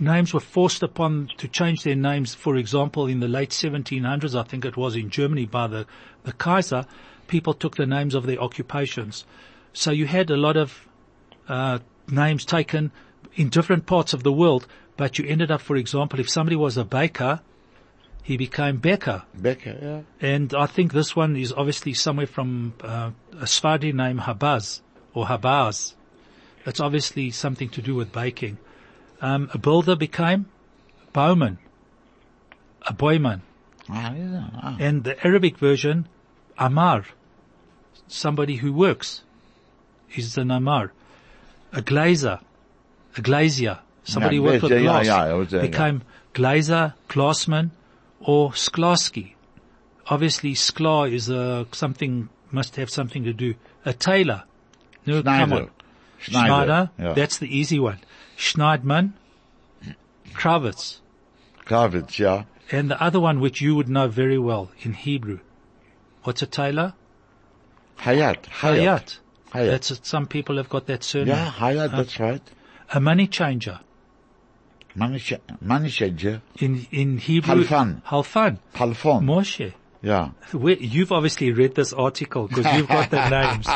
[0.00, 4.42] names were forced upon to change their names, for example, in the late 1700s, I
[4.42, 5.86] think it was in Germany by the,
[6.24, 6.86] the Kaiser,
[7.26, 9.24] people took the names of their occupations.
[9.72, 10.86] So you had a lot of
[11.48, 12.92] uh, names taken
[13.34, 14.66] in different parts of the world,
[14.96, 17.40] but you ended up, for example, if somebody was a baker,
[18.22, 19.22] he became Becker.
[19.34, 20.26] Becker, yeah.
[20.26, 24.80] And I think this one is obviously somewhere from uh, a Sephardi name Habaz
[25.12, 25.94] or Habaz.
[26.64, 28.56] It's obviously something to do with baking.
[29.24, 30.44] Um, a builder became
[31.14, 31.56] bowman,
[32.86, 33.40] a boyman.
[33.88, 34.48] Ah, yeah.
[34.62, 34.76] Ah.
[34.78, 36.06] And the Arabic version,
[36.58, 37.06] Amar,
[38.06, 39.22] somebody who works,
[40.14, 40.92] is an Amar.
[41.72, 42.40] A glazer,
[43.16, 45.70] a glazier, somebody who worked with glass, yeah, I was there, yeah.
[45.70, 46.02] became
[46.34, 47.70] glazer, glassman,
[48.20, 49.32] or sklarski.
[50.06, 53.54] Obviously, sklar is a, something, must have something to do.
[53.86, 54.42] A tailor.
[55.06, 55.70] No, come Schneider.
[56.24, 56.46] Schneider.
[56.64, 57.12] Schneider, Yeah.
[57.14, 57.98] that's the easy one.
[58.36, 59.12] Schneidman,
[60.32, 60.98] Kravitz,
[61.66, 62.44] Kravitz, yeah.
[62.72, 65.40] and the other one which you would know very well in Hebrew.
[66.24, 66.94] What's a tailor?
[67.98, 68.44] Hayat.
[68.44, 69.18] Hayat.
[69.52, 69.70] Hayat.
[69.70, 70.06] That's it.
[70.06, 71.28] Some people have got that surname.
[71.36, 72.42] Yeah, Hayat, uh, that's right.
[72.92, 73.80] A money changer.
[74.96, 76.40] Money, ch- money changer.
[76.58, 77.64] In, in Hebrew.
[77.64, 78.02] Halfan.
[78.06, 78.58] Halfan.
[79.22, 79.72] Moshe.
[80.02, 80.30] Yeah.
[80.52, 83.66] Where, you've obviously read this article because you've got the names.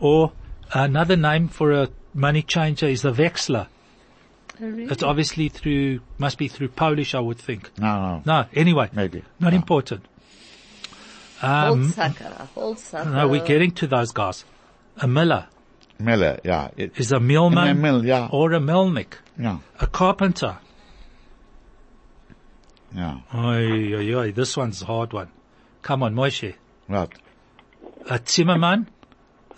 [0.00, 0.32] Or
[0.74, 3.68] another name for a money changer is a vexler.
[4.60, 4.84] Oh, really?
[4.84, 7.70] It's obviously through, must be through Polish, I would think.
[7.78, 8.22] No, no.
[8.24, 8.88] No, anyway.
[8.92, 9.22] Maybe.
[9.38, 9.56] Not No.
[9.56, 10.04] important.
[11.42, 13.12] Um, Holzhacker, Holzhacker.
[13.12, 14.44] no, we're getting to those guys.
[14.98, 15.48] A miller
[15.98, 16.70] Miller, yeah.
[16.76, 18.28] It, is a millman In a mill, yeah.
[18.30, 19.14] or a melnik.
[19.38, 19.58] yeah.
[19.80, 20.58] A carpenter.
[22.94, 23.20] Yeah.
[23.34, 25.28] Oi, oi, oi, this one's a hard one.
[25.82, 26.54] Come on, Moshe.
[26.88, 27.10] Right.
[28.08, 28.88] A Zimmerman,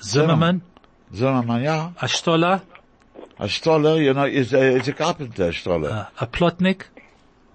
[0.02, 0.62] Zimmerman,
[1.14, 1.90] Zimmerman, yeah.
[2.00, 2.62] a Stoller,
[3.38, 5.90] A stoller, you know, is a, is a carpenter, a stoller.
[5.90, 6.82] uh, a Plotnik,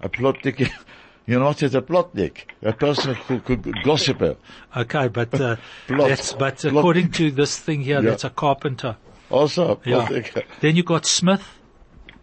[0.00, 0.58] A plotnik,
[1.26, 2.46] you know what is a plotnik?
[2.62, 4.36] A person who could gossiper.
[4.76, 6.08] Okay, but uh, Plot.
[6.08, 6.74] that's but Plot.
[6.74, 8.10] according to this thing here, Yeah.
[8.10, 8.96] that's a carpenter.
[9.30, 10.06] Also Yeah.
[10.06, 10.44] plotnik.
[10.60, 11.46] Then you got Smith.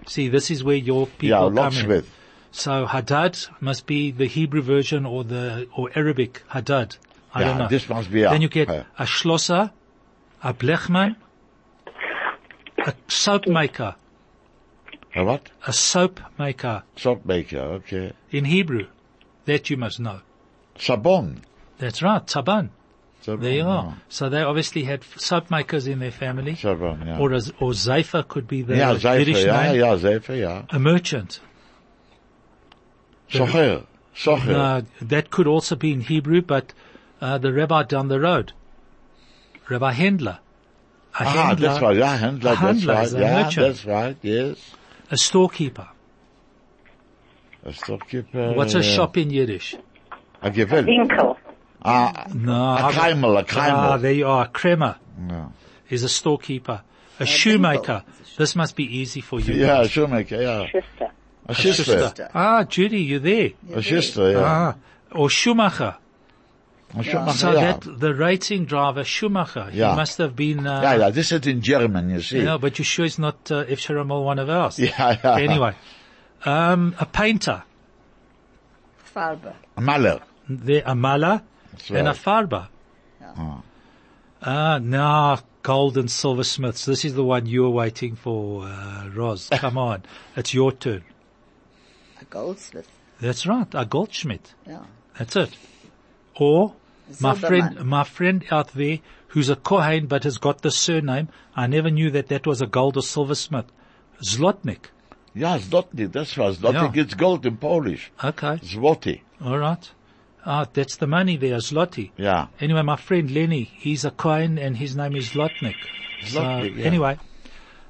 [0.07, 1.55] See, this is where your people Yeah, come in.
[1.55, 2.09] locksmith.
[2.51, 6.97] So Hadad must be the Hebrew version or the or Arabic Hadad.
[7.33, 7.67] I Yeah, don't know.
[7.69, 8.21] this must be.
[8.21, 9.71] Then you get a Schlosser,
[10.43, 11.15] a Blechman,
[12.85, 13.95] a soap maker,
[15.15, 15.49] A what?
[15.67, 18.13] a soap maker Soap maker, okay.
[18.31, 18.87] in Hebrew.
[19.45, 20.21] That you must know.
[20.77, 21.39] Sabon.
[21.79, 22.69] That's right, Taban.
[23.23, 23.97] Sabon, There you are.
[24.07, 26.53] So they obviously had soap makers in their family.
[26.53, 27.19] Sabon, yeah.
[27.19, 29.79] Or, as, or Zeifer could be the yeah, Yiddish Zeifer, yeah, name.
[29.79, 30.65] yeah, Zeifer, yeah.
[30.69, 31.39] A merchant.
[33.31, 33.85] Socher.
[34.15, 34.53] Socher.
[34.55, 36.73] Uh, that could also be in Hebrew, but
[37.19, 38.53] uh, the rabbi down the road,
[39.69, 40.39] Rabbi Handler.
[41.19, 43.67] A Ah, handler, that's right, yeah, handler, a that's right, a yeah, merchant.
[43.67, 44.57] that's right, yes.
[45.11, 45.87] a storekeeper.
[47.65, 48.53] A storekeeper.
[48.53, 49.75] What's a uh, shop in Yiddish?
[50.41, 50.85] A gevel.
[50.87, 51.35] Winkel.
[51.83, 54.47] Ah, No, a I've- keimel, a Ah, there you are.
[54.47, 55.51] Kremer No.
[55.89, 56.81] is a storekeeper.
[57.19, 58.03] A shoemaker.
[58.37, 59.53] This must be easy for you.
[59.53, 60.65] Yeah, a shoemaker, yeah.
[60.67, 61.11] Schuster.
[61.45, 62.29] A schuster.
[62.33, 63.51] Ah, Judy, you're there.
[63.73, 64.39] A schuster, yeah.
[64.43, 64.75] Ah,
[65.11, 65.97] or Schumacher.
[66.93, 67.77] A Schumacher, So yeah.
[67.77, 69.91] that the racing driver Schumacher, Yeah.
[69.91, 70.67] he must have been.
[70.67, 72.41] Uh, Yeah, yeah, this is in German, you see.
[72.43, 73.79] Yeah, but you sure it's not uh, F.
[73.79, 74.77] Sharamel, one of ours.
[74.79, 75.35] Yeah, yeah.
[75.37, 75.73] Anyway,
[76.45, 77.63] um, a painter,
[79.15, 79.53] Farbe.
[79.77, 80.21] A Maler.
[80.49, 81.41] there a maler,
[81.89, 82.15] and a right.
[82.15, 82.67] farber.
[84.43, 86.85] Ah, now gold and silversmiths.
[86.85, 89.49] This is the one you're waiting for, uh, Roz.
[89.51, 90.03] Come on,
[90.35, 91.03] it's your turn.
[92.19, 92.87] A goldsmith.
[93.19, 94.53] That's right, a goldschmidt.
[94.67, 94.79] Yeah.
[95.17, 95.51] That's it.
[96.35, 96.73] Or
[97.19, 101.29] my friend, my friend out there who's a Kohen but has got the surname.
[101.55, 103.65] I never knew that that was a gold or silversmith.
[104.23, 104.85] Zlotnik.
[105.33, 106.53] Yeah, Zlotnik, that's right.
[106.53, 107.03] Zlotnik Yeah.
[107.03, 108.11] is gold in Polish.
[108.23, 109.21] Okay, Zloty.
[109.43, 109.89] all right.
[110.45, 112.11] Ah, that's the money there, Zloty.
[112.17, 112.47] Yeah.
[112.59, 115.75] Anyway, my friend Lenny, he's a Kohen and his name is Zlotnik.
[116.25, 116.83] So, yeah.
[116.83, 117.17] anyway,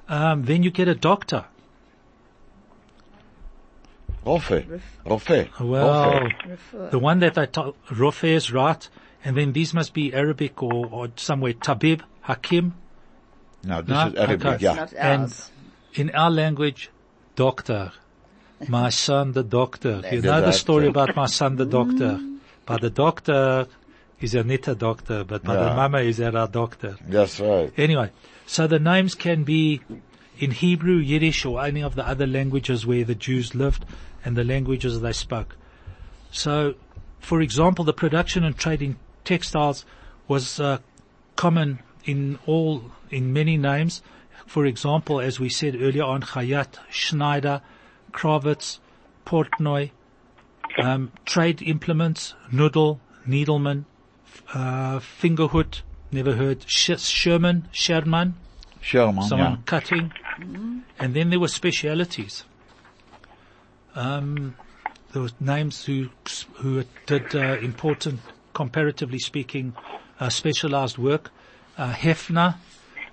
[0.10, 1.46] um, then you get a doctor.
[4.26, 4.82] Rofe.
[5.06, 5.50] Rofe.
[5.60, 6.92] Well, Rofe.
[6.92, 8.88] the one that I told, Rofe is right.
[9.24, 12.74] And then these must be Arabic or, or somewhere Tabib, Hakim.
[13.64, 14.08] No, this No?
[14.08, 14.64] is Arabic, Okay.
[14.64, 14.74] yeah.
[14.76, 15.34] Not And
[15.94, 16.90] in our language,
[17.36, 17.92] doctor.
[18.68, 20.02] My son, the doctor.
[20.12, 20.52] You know the Exactly.
[20.54, 22.20] story about my son, the doctor.
[22.22, 22.40] Mm.
[22.66, 23.68] But the doctor
[24.20, 25.76] is a nita doctor, but my Yeah.
[25.76, 26.98] mama is a doctor.
[27.08, 27.72] That's right.
[27.78, 28.12] Anyway,
[28.46, 29.82] so the names can be
[30.38, 33.86] in Hebrew, Yiddish, or any of the other languages where the Jews lived
[34.24, 35.56] and the languages they spoke.
[36.32, 36.76] So,
[37.20, 39.86] for example, the production and trade in textiles
[40.28, 40.80] was uh,
[41.36, 44.02] common in all, in many names.
[44.46, 47.62] For example, as we said earlier on, Hayat, Schneider,
[48.12, 48.80] Kravitz,
[49.26, 49.92] Portnoy,
[50.82, 53.86] um, trade implements, Noodle, Needleman,
[54.54, 55.82] uh, Fingerhut,
[56.12, 58.36] never heard, Sh- Sherman, Sherman,
[58.82, 59.58] Sherman, someone yeah.
[59.66, 60.14] cutting,
[61.00, 62.44] and then there were specialities.
[63.96, 64.56] Um,
[65.12, 66.10] there were names who
[66.56, 68.22] who did uh, important,
[68.54, 69.74] comparatively speaking,
[70.20, 71.32] uh, specialized work.
[71.78, 72.56] Uh, Hefner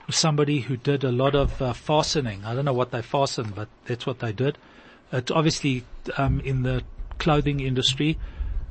[0.06, 2.44] was somebody who did a lot of uh, fastening.
[2.44, 4.58] I don't know what they fastened, but that's what they did.
[5.12, 5.84] It's obviously
[6.16, 6.82] um, in the
[7.18, 8.18] clothing industry.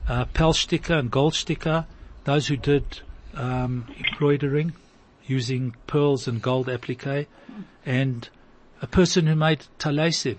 [0.07, 1.85] Uh, Pelsticker and Goldsticker,
[2.23, 3.01] those who did
[3.33, 4.73] um, embroidering
[5.25, 7.27] using pearls and gold applique,
[7.85, 8.29] and
[8.81, 10.37] a person who made talesim.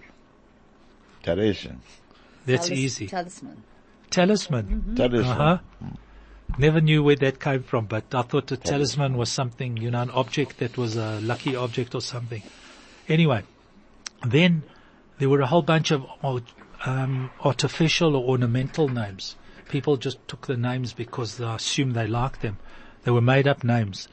[1.22, 1.76] Teresa.
[2.46, 3.06] That's Talis- easy.
[3.08, 3.62] Talisman.
[4.10, 4.94] Talisman.
[4.96, 5.28] Teresa.
[5.28, 5.58] Uh-huh.
[6.58, 10.02] Never knew where that came from, but I thought a talisman was something, you know,
[10.02, 12.42] an object that was a lucky object or something.
[13.08, 13.44] Anyway,
[14.26, 14.64] then
[15.18, 16.04] there were a whole bunch of
[16.84, 19.36] um, artificial or ornamental names.
[19.68, 22.58] People just took the names because they assumed they liked them.
[23.04, 24.08] They were made up names.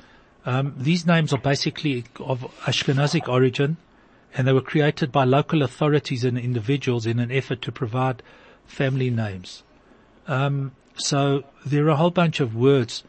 [0.46, 3.78] Um, these names are basically of Ashkenazic origin,
[4.36, 8.22] and they were created by local authorities and individuals in an effort to provide
[8.68, 9.64] family names.
[10.28, 13.04] Um, so there are a whole bunch of words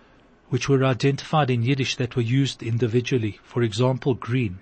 [0.49, 3.41] which were identified in Yiddish that were used individually.
[3.43, 4.61] For example, green.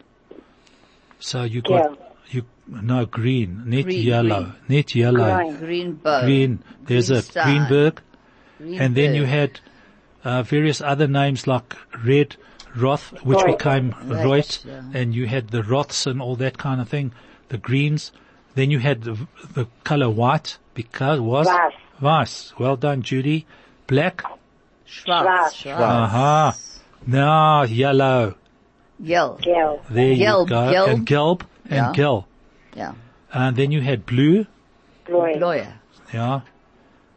[1.20, 1.98] So you got
[2.30, 5.56] you no green, not Green, yellow, not yellow, Green.
[5.56, 6.22] Green bow.
[6.22, 6.62] green.
[6.84, 7.44] There's a Greenstein.
[7.44, 8.00] Greenberg,
[8.58, 9.60] Green and then you had
[10.24, 12.36] uh, various other names like Red,
[12.76, 13.58] Roth, which Roth.
[13.58, 14.82] became Right, Reut, yeah.
[14.94, 17.12] and you had the Roths and all that kind of thing,
[17.48, 18.12] the greens.
[18.54, 19.18] Then you had the,
[19.52, 21.48] the color white because was
[22.00, 22.52] Weiß.
[22.52, 22.58] Weiß.
[22.58, 23.46] Well done, Judy.
[23.86, 24.22] Black.
[24.84, 25.54] Schwarz.
[25.54, 25.54] Schwarz.
[25.54, 25.80] Schwarz.
[25.80, 26.56] Aha.
[27.06, 28.34] Now yellow.
[29.00, 29.38] Yell.
[29.42, 29.82] Gel.
[29.90, 30.54] There Gelb, you go.
[30.72, 30.88] gelb.
[30.88, 31.86] And gelb Yeah.
[31.86, 32.26] and gel.
[32.76, 32.92] Yeah.
[33.32, 34.46] And then you had blue.
[35.06, 35.34] Bleu.
[35.38, 35.74] Lawyer.
[36.12, 36.40] Yeah.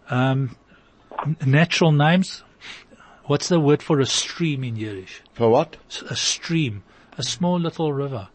[0.09, 0.55] Um,
[1.45, 2.43] natural names.
[3.25, 5.21] What's the word for a stream in Yiddish?
[5.33, 5.77] For what?
[5.89, 6.83] S- A stream.
[7.17, 8.29] A small little river.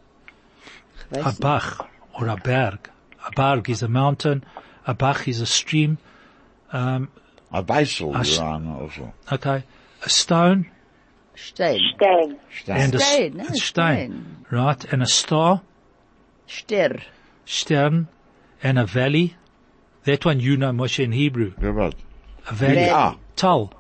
[1.12, 2.90] A bach or a berg.
[3.26, 4.44] A berg is a mountain.
[4.87, 5.98] A bach is a stream.
[6.72, 7.08] Um,
[7.52, 9.12] A Beisel, Ach, Iran also.
[9.30, 9.64] okay.
[10.04, 10.70] A stone
[11.35, 11.78] Stein.
[11.94, 12.38] Stein.
[12.62, 12.76] Stein.
[12.80, 13.56] and a, s- Stein, no, a stein.
[13.56, 14.46] Stein.
[14.50, 14.85] Right.
[14.92, 15.62] And a star.
[16.46, 17.00] Ster.
[17.46, 18.08] Stern.
[18.62, 19.35] And a valley.
[20.04, 21.52] That one you know, Moshe, in Hebrew.
[21.61, 21.94] Ja, wat?
[22.48, 22.88] A valley.
[22.90, 23.72] Ah, Tal.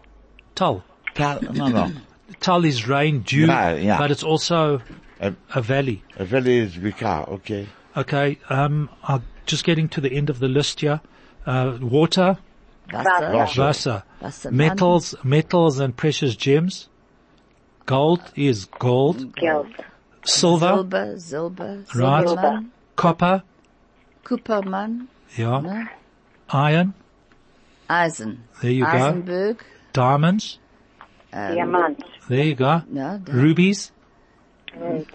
[0.54, 0.82] Tal.
[1.14, 1.90] tal, no, no.
[2.40, 3.98] Tal is rain, dew, Ja, ja.
[3.98, 4.80] but it's also
[5.20, 6.02] A, a valley.
[6.16, 7.66] a valley is Vika, okay.
[7.96, 11.00] Okay, um, I'm just getting to the end of the list here.
[11.44, 12.38] Uh, water,
[12.92, 13.32] Wasser.
[13.32, 13.60] Wasser.
[13.62, 14.52] Wasser, Wassermann.
[14.52, 16.88] metals, metals and precious gems.
[17.86, 19.34] Gold is gold.
[19.38, 19.66] Gel.
[20.24, 21.18] Silver, Silber.
[21.18, 21.84] Silber.
[21.96, 22.26] Right.
[22.26, 22.68] Silbermann.
[22.96, 23.42] copper,
[24.24, 25.08] Coopermann.
[25.36, 25.84] yeah, No?
[26.50, 26.94] iron,
[27.90, 28.44] Eisen.
[28.60, 28.90] there you go.
[28.90, 29.64] Eisenberg.
[29.92, 30.58] Diamonds,
[31.32, 31.98] Diamant.
[32.00, 32.82] Um, there you go.
[32.88, 33.90] No, Rubies.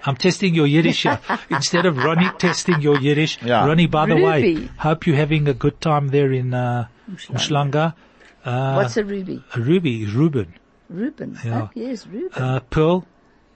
[0.06, 1.20] I'm testing your Yiddish here.
[1.50, 3.42] Instead of Ronnie testing your Yiddish.
[3.42, 3.66] Yeah.
[3.66, 7.94] Ronnie, by the way, hope you're having a good time there in, uh, Umhlanga.
[8.46, 9.44] Uh, What's a ruby?
[9.56, 10.54] a ruby is Ruben.
[10.90, 11.38] Ruben.
[11.44, 11.64] Yeah.
[11.64, 12.42] Oh, yes, Ruben.
[12.42, 13.06] Uh, pearl,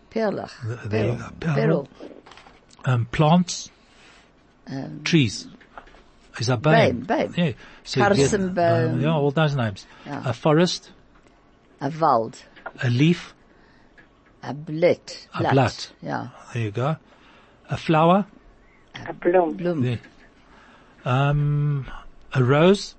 [0.09, 0.51] Perlach.
[0.89, 1.55] there you Perl.
[1.55, 1.55] go.
[1.55, 1.87] Perl.
[2.85, 3.69] um, plants,
[4.67, 5.47] Um, trees.
[6.39, 7.05] Is a babe.
[7.05, 7.33] Babe, babe.
[7.37, 7.51] Yeah.
[7.83, 8.95] So you Karsenbaum.
[8.95, 9.85] uh, yeah, all those names.
[10.05, 10.23] Yeah.
[10.25, 10.91] A forest,
[11.81, 12.37] a Wald.
[12.81, 13.33] a leaf,
[14.43, 15.27] A Blatt.
[15.35, 15.91] A Blatt.
[16.01, 16.27] Yeah.
[16.53, 16.95] there you go.
[17.69, 18.25] A flower,
[19.07, 19.57] A bloom.
[19.57, 19.81] Bloem.
[19.83, 19.99] there.
[21.05, 21.87] Um,
[22.33, 22.95] a rose,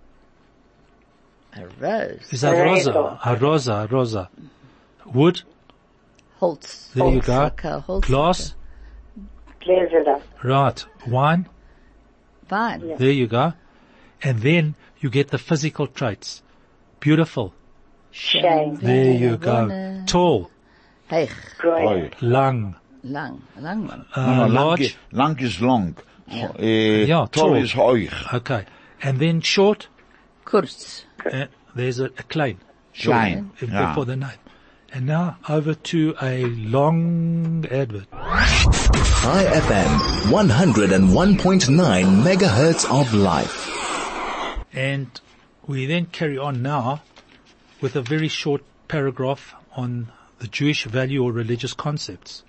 [1.54, 2.26] A Rose.
[2.32, 3.18] is a A rosa, rosa.
[3.24, 4.30] a rosa, a rosa.
[5.06, 5.42] Wood,
[6.38, 6.90] Holz.
[6.94, 7.32] there you go.
[7.50, 8.06] Holzhacker, Holzhacker.
[8.06, 8.54] Glass,
[9.60, 10.22] Gläser.
[10.42, 10.86] right.
[11.06, 11.48] Wine,
[12.50, 12.96] Wein.
[12.98, 13.52] there you go.
[14.22, 16.42] And then you get the physical traits.
[17.00, 17.52] Beautiful,
[18.12, 18.80] Schön.
[18.80, 19.66] there you go.
[19.68, 20.06] Wonne.
[20.06, 20.50] Tall,
[21.12, 21.30] Heich.
[21.58, 21.86] Groß.
[21.90, 22.10] Oi.
[22.22, 23.42] long, Lang.
[23.60, 24.04] Lang man.
[24.16, 24.80] uh, No, no, lang, large.
[24.80, 25.94] is, lang is long.
[26.30, 27.54] Eh, Ja, tall tall.
[27.56, 28.08] is hoog.
[28.32, 28.64] Okay.
[29.02, 29.88] And then short,
[30.46, 31.04] Kurz.
[31.30, 31.46] uh,
[31.76, 32.58] there's a, a klein.
[32.98, 33.50] Klein.
[33.60, 33.88] in- Ja.
[33.88, 34.38] Before the name.
[34.94, 38.06] And now over to a long advert.
[38.12, 39.90] High FM
[40.30, 43.68] 101.9 megahertz of life.
[44.72, 45.08] And
[45.66, 47.00] we then carry on now
[47.80, 50.10] with a very short paragraph on
[50.42, 52.42] the Jewish value or religious concepts.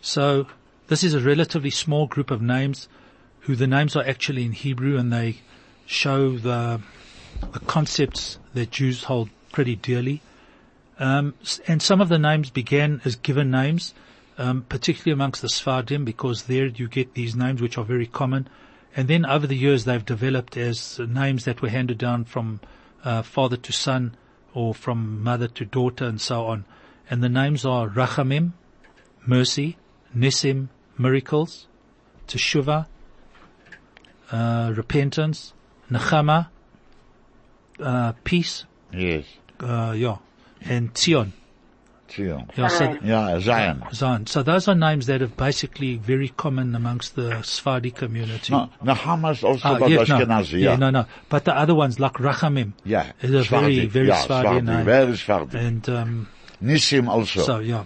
[0.00, 0.46] So
[0.88, 2.88] this is a relatively small group of names
[3.40, 5.36] who the names are actually in Hebrew and they
[5.84, 6.80] show the,
[7.52, 10.22] the concepts that Jews hold pretty dearly.
[10.98, 11.34] Um,
[11.68, 13.92] and some of the names began as given names,
[14.38, 18.48] um, particularly amongst the Sfardim, because there you get these names which are very common.
[18.96, 22.60] And then over the years, they've developed as names that were handed down from
[23.04, 24.16] uh, father to son,
[24.54, 26.64] or from mother to daughter, and so on.
[27.10, 28.52] And the names are Rachamim,
[29.26, 29.76] mercy,
[30.16, 31.66] Nisim, miracles,
[32.28, 32.86] Teshuvah,
[34.30, 35.52] uh, repentance,
[35.90, 36.48] Nechama,
[37.80, 39.24] uh, peace, Yes.
[39.60, 40.16] uh, yeah,
[40.62, 41.32] and Tzion.
[42.10, 42.50] Zion.
[42.56, 43.84] Yeah, so, Yeah, Zion.
[43.92, 44.26] Zion.
[44.26, 48.52] So those are names that are basically very common amongst the Sephardi community.
[48.52, 50.18] No, Nahama is also Ah, about yes, no.
[50.18, 50.76] Yeah, yeah.
[50.76, 51.06] no, no.
[51.28, 52.72] But the other ones like Rachamim.
[52.84, 53.12] Yeah.
[53.22, 54.84] Is a very, very yeah, Sephardi Sephardi, name.
[54.84, 55.58] Very Sephardi.
[55.58, 56.28] And, um,
[56.62, 57.42] Nisim also.
[57.42, 57.84] so, yeah.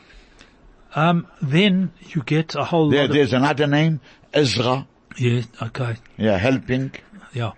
[0.95, 4.01] Um, then you get a whole there, lot of, there's another name,
[4.33, 4.87] Ezra.
[5.19, 6.93] yeah, okay, Yeah, helping.
[7.33, 7.53] yeah.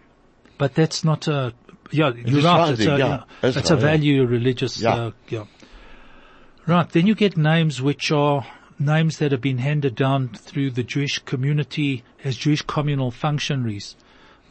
[0.58, 1.52] But that's not a,
[1.90, 2.96] yeah, you're right, it's a, yeah.
[2.96, 3.80] yeah, Ezra, it's a yeah.
[3.80, 4.94] value religious, Yeah.
[4.94, 5.44] uh, yeah.
[6.66, 8.46] Right, then you get names which are
[8.78, 13.96] names that have been handed down through the Jewish community as Jewish communal functionaries.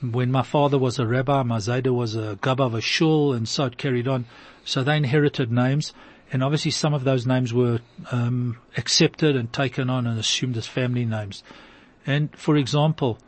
[0.02, 3.48] When my father was a rabbi, my Zayda was a gabba of a shul, and
[3.50, 4.26] so it carried on.
[4.64, 5.94] So they inherited names,
[6.32, 7.80] and obviously some of those names were
[8.12, 11.44] um, accepted and taken on and assumed as family names.
[12.06, 13.20] And for example,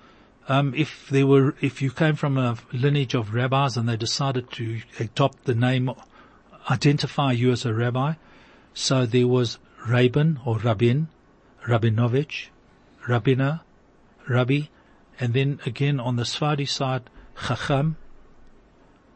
[0.47, 4.51] um, if there were, if you came from a lineage of rabbis and they decided
[4.53, 5.91] to adopt the name,
[6.69, 8.13] identify you as a rabbi,
[8.73, 11.07] so there was Rabin or Rabin,
[11.65, 12.47] Rabinovich,
[13.07, 13.61] Rabbiner,
[14.27, 14.61] Rabbi,
[15.19, 17.09] and then again on the Sephardi side,
[17.47, 17.97] Chacham,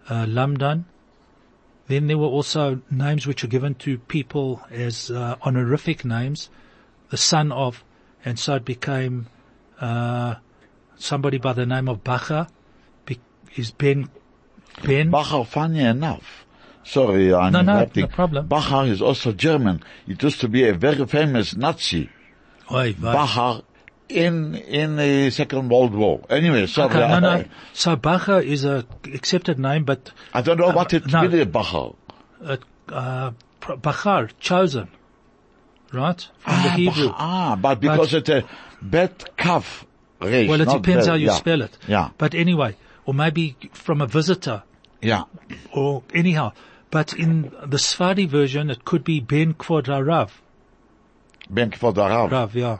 [0.09, 0.85] uh, Lamdan.
[1.87, 6.49] Then there were also names which were given to people as uh, honorific names,
[7.09, 7.83] the son of,
[8.23, 9.27] and so it became
[9.79, 10.35] uh,
[10.97, 12.47] somebody by the name of Bacha,
[13.05, 13.19] be-
[13.55, 14.09] is Ben,
[14.83, 16.45] Ben, Bachar, funny enough.
[16.83, 18.47] Sorry, I'm No, no, no problem.
[18.47, 19.83] Bachar is also German.
[20.07, 22.09] It used to be a very famous Nazi.
[22.71, 23.67] Oi, wei.
[24.11, 26.21] In, in the Second World War.
[26.29, 26.89] Anyway, sorry.
[26.89, 27.45] Okay, no, I, no.
[27.73, 31.21] So Bacha is a accepted name, but I don't know what it no.
[31.21, 31.95] really Bachar.
[32.43, 32.57] uh,
[32.89, 33.31] uh,
[33.61, 34.89] Bachar, chosen,
[35.93, 36.21] right?
[36.39, 37.07] From the Ah, Hebrew.
[37.07, 38.43] Bach- ah, but because it's a
[38.81, 39.85] bet kaf
[40.19, 41.33] resh, Well, it depends bet- how you yeah.
[41.35, 41.77] spell it.
[41.87, 44.63] Yeah, But anyway, or maybe from a visitor,
[45.01, 45.23] yeah.
[45.73, 46.51] or anyhow.
[46.89, 50.41] But in the Sephardi version, it could be Ben Kvod Rav.
[51.49, 52.31] Ben the Rav.
[52.31, 52.77] Rav, yeah.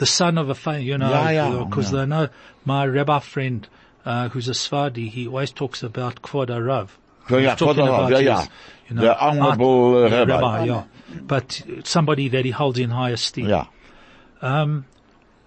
[0.00, 2.00] The son of a famous, you know, Yeah, yeah, because yeah.
[2.00, 2.28] they know
[2.64, 3.68] my rabbi friend,
[4.04, 6.98] uh, who's a Swadi, he always talks about Kvod Rav.
[7.30, 8.46] Yeah, He's talking Kvod Rav, about yeah, yeah.
[8.88, 10.64] You know, The honorable, uh, rabbi.
[10.64, 10.84] yeah.
[11.20, 13.48] But somebody that he holds in high esteem.
[13.48, 13.66] Yeah.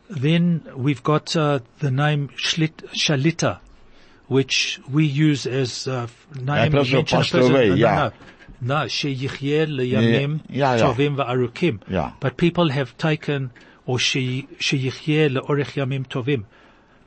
[0.09, 3.59] Then we've got uh, the name Shlit, Shalita,
[4.27, 6.07] which we use as uh,
[6.39, 6.71] name.
[6.71, 7.95] person who mention a passed away, no, yeah.
[7.95, 8.11] No,
[8.61, 8.79] no.
[8.81, 11.73] no Sheyichye leyamim Yeah, yeah.
[11.89, 12.11] Yeah.
[12.19, 13.51] But people have taken,
[13.85, 16.45] or she- leorech yamim tovim.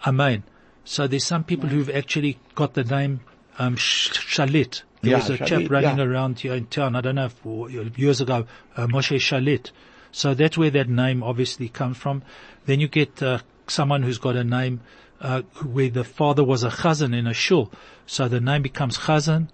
[0.06, 0.42] Amen.
[0.84, 3.20] So there's some people who've actually got the name
[3.58, 4.82] um, Shalit.
[5.02, 6.04] There Yeah, was a Shalit, chap running yeah.
[6.04, 6.94] around here in town.
[6.96, 8.46] I don't know if years ago,
[8.76, 9.70] uh, Moshe Shalit.
[10.12, 12.22] So that's where that name obviously comes from.
[12.66, 14.80] Then you get uh, someone who's got a name
[15.20, 17.72] uh, where the father was a chazan in a shul.
[18.06, 19.48] So the name becomes chazan,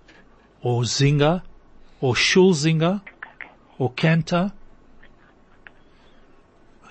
[0.60, 1.42] or zinger,
[2.00, 3.00] or shul zinger,
[3.78, 4.52] or cantor.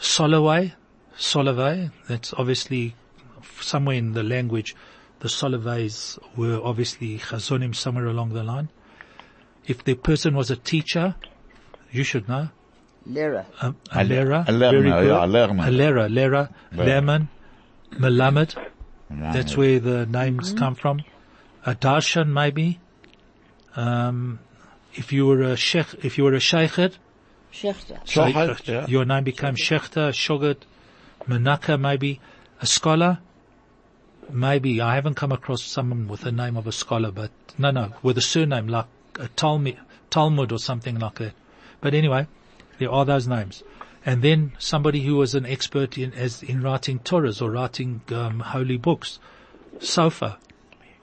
[0.02, 0.74] Soloway,
[1.18, 1.92] Soloway.
[2.08, 2.96] That's obviously
[3.60, 4.76] somewhere in the language.
[5.20, 8.70] The Soloways were obviously chazonim somewhere along the line.
[9.68, 11.16] If the person was a teacher,
[11.92, 12.50] you should know.
[13.06, 13.46] Lera.
[13.62, 15.08] Um, a lera, a learner, very good.
[15.08, 15.68] yeah, a learner.
[15.68, 17.28] A lera, lera, lerman,
[17.92, 18.56] melamed.
[19.10, 21.02] That's where the names come from.
[21.66, 22.80] A darshan maybe.
[23.76, 24.40] Um,
[24.94, 26.98] if you were a sheikh, if you were a sheikhed,
[27.52, 28.00] Schechter.
[28.06, 28.88] So, so yeah.
[28.88, 30.58] your name became shechter, shogad,
[31.28, 32.20] menaka maybe.
[32.62, 33.18] A scholar,
[34.30, 34.82] maybe.
[34.82, 38.18] I haven't come across someone with the name of a scholar, but no, no, with
[38.20, 38.86] a surname like
[39.20, 39.78] a Talmud,
[40.12, 41.34] Talmud or something like that.
[41.82, 42.28] But anyway,
[42.78, 43.64] there are those names.
[44.06, 48.40] And then somebody who was an expert in, as, in writing Torahs or writing, um,
[48.40, 49.20] holy books.
[49.80, 50.38] Sofa.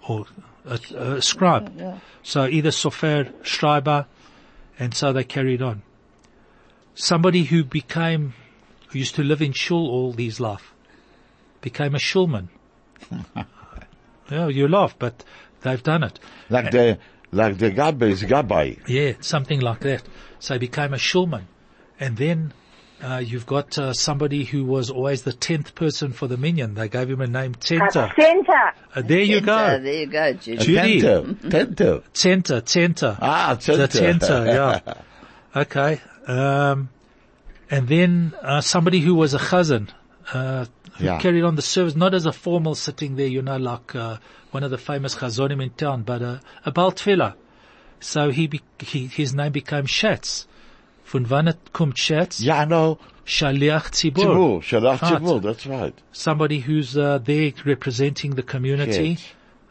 [0.09, 0.27] Or
[0.65, 1.73] a, a scribe.
[1.77, 1.99] Yeah.
[2.23, 4.07] So either sofer, schreiber,
[4.79, 5.83] and so they carried on.
[7.01, 8.35] Somebody who became,
[8.89, 10.75] who used to live in shul all his life,
[11.61, 12.49] became a shulman.
[14.33, 15.23] yeah, you laugh, but
[15.63, 16.19] they've done it.
[16.51, 16.99] Like the,
[17.31, 18.81] like the Gabbai is Gabbai.
[18.89, 20.03] Yeah, something like that.
[20.41, 21.45] So he became a shulman.
[22.01, 22.53] And then,
[23.01, 26.75] uh, you've got, uh, somebody who was always the tenth person for the minyan.
[26.75, 28.13] They gave him a name, Tenta.
[28.17, 28.73] Center.
[28.93, 29.79] Uh, there you go.
[29.79, 30.65] There you go, Judy.
[30.65, 31.01] Judy.
[31.01, 31.23] Tenter.
[31.49, 32.03] Tenter.
[32.13, 33.19] Tenta, Tenta.
[33.21, 34.19] Ah, The Tenter.
[34.19, 34.95] Tenta, yeah.
[35.57, 36.01] Okay.
[36.29, 36.91] Um,
[37.71, 39.89] and then, uh, somebody who was a chazan,
[40.33, 40.67] uh,
[40.99, 41.19] who Yeah.
[41.19, 44.19] carried on the service, not as a formal sitting there, you know, like, uh,
[44.51, 47.35] one of the famous chazonim in town, but, uh, a Baal Tefillah.
[48.01, 50.47] So he, be, he, his name became Shatz.
[51.07, 52.41] Von wann kommt Shatz?
[52.41, 52.99] Yeah, I know.
[53.27, 54.61] Shaliach Tzibur.
[54.83, 55.01] Right.
[55.01, 55.95] Tzibur, that's right.
[56.13, 59.19] Somebody who's uh, there representing the community.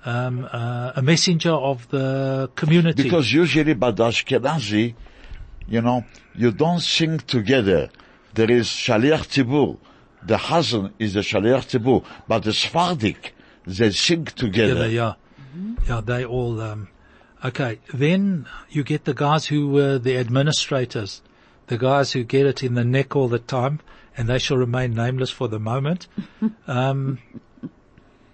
[0.06, 3.04] Um, uh, a messenger of the community.
[3.04, 4.94] Because usually Badash the Ashkenazi,
[5.68, 6.06] you know,
[6.36, 7.90] you don't sing together.
[8.34, 9.78] There is Shaliach Tzibur.
[10.24, 12.06] The Hazan is the Shaliach Tzibur.
[12.28, 13.34] But the Sephardic,
[13.66, 14.74] they sing together.
[14.74, 15.14] together, yeah.
[15.88, 16.88] Yeah, they all, um,
[17.44, 17.80] okay.
[17.94, 21.22] Then you get the guys who were the administrators,
[21.68, 23.80] the guys who get it in the neck all the time,
[24.16, 26.08] and they shall remain nameless for the moment.
[26.68, 27.20] um,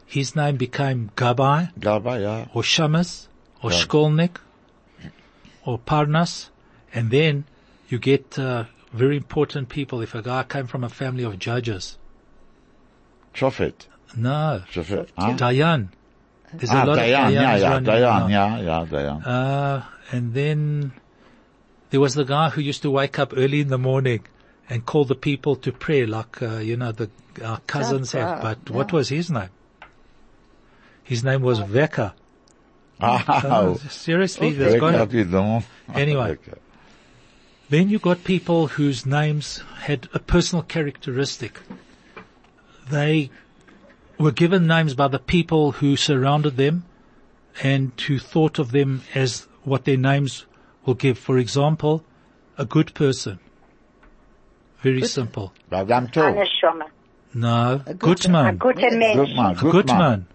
[0.06, 2.46] his name became Gabai, Gaba, yeah.
[2.54, 3.28] or Shamas,
[3.62, 3.78] or Yeah.
[3.80, 4.38] Shkolnik,
[5.66, 6.50] or Parnas,
[6.94, 7.46] and then
[7.90, 10.02] you get, uh, very important people.
[10.02, 11.98] If a guy came from a family of judges,
[13.34, 13.88] Shofet.
[14.16, 15.10] no, Shofet.
[15.18, 15.34] Huh?
[15.36, 15.90] Dayan.
[16.54, 19.26] There's a Ah, lot Dayan, of yeah, Dayans yeah, running Dayan, yeah, yeah, Dayan.
[19.28, 19.82] Uh,
[20.12, 20.92] and then
[21.90, 24.22] there was the guy who used to wake up early in the morning
[24.70, 27.10] and call the people to pray like, uh, you know, the,
[27.44, 28.42] our cousins have.
[28.42, 29.50] Chakra, But what was his name?
[31.04, 32.14] His name was Veka.
[33.02, 35.64] Ah, Uh, seriously, there's got Veka, you know.
[35.96, 36.36] Anyway.
[36.38, 36.58] Veka.
[37.70, 41.60] Then you got people whose names had a personal characteristic.
[42.90, 43.30] They
[44.20, 46.86] were given names by the people who surrounded them
[47.64, 50.46] and who thought of them as what their names
[50.86, 51.18] will give.
[51.18, 52.04] For example,
[52.58, 53.40] a good person.
[54.82, 55.54] Very simple.
[55.72, 56.46] Adam Tov.
[57.34, 58.58] No, A good good A man.
[58.58, 59.16] good mensch.
[59.16, 59.98] Good man, A good, good man.
[59.98, 60.28] man.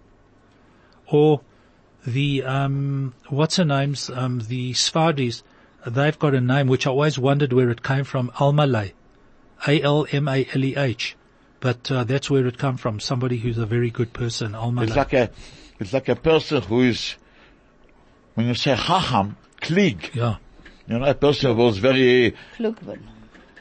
[1.07, 1.41] Or
[2.05, 4.09] the, um, what's her names?
[4.09, 5.43] Um, the Sfardis,
[5.85, 8.29] they've got a name which I always wondered where it came from.
[8.31, 8.91] Almaleh.
[9.67, 11.15] A-L-M-A-L-E-H.
[11.59, 12.99] But, uh, that's where it come from.
[12.99, 14.53] Somebody who's a very good person.
[14.53, 14.87] Almaleh.
[14.87, 15.29] It's like a,
[15.79, 17.15] it's like a person who is,
[18.35, 20.37] when you say Chacham, Klieg, yeah.
[20.87, 23.01] you know, a person who was very, Klugman.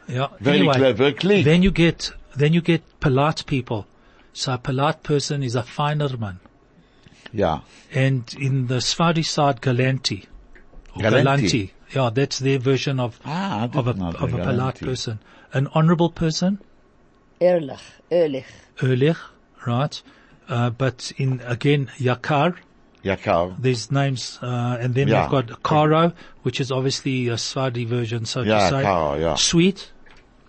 [0.07, 0.29] Yeah.
[0.41, 1.45] very anyway, clever, Klieg.
[1.45, 3.87] Then you get, then you get polite people.
[4.33, 6.39] So a polite person is a finer man.
[7.33, 7.61] yeah.
[7.93, 10.27] And in the Sephardi side, Galanti.
[10.97, 11.23] Galanti.
[11.25, 11.71] Galanti.
[11.95, 15.21] Yeah, that's their version of, Ah, of a, didn't of a polite person.
[15.53, 16.61] An honorable person,
[17.41, 17.81] Ehrlich.
[18.11, 18.45] Ehrlich.
[18.83, 19.17] Ehrlich,
[19.67, 20.03] right?
[20.49, 22.57] Uh, but in, again, Yakar,
[23.05, 23.57] Yakar.
[23.59, 25.23] there's names, uh, and then Yeah.
[25.23, 26.13] we've got Karo,
[26.43, 28.83] which is obviously a Sephardi version, so Yeah, to say.
[28.83, 29.35] Karo, yeah.
[29.37, 29.91] Sweet,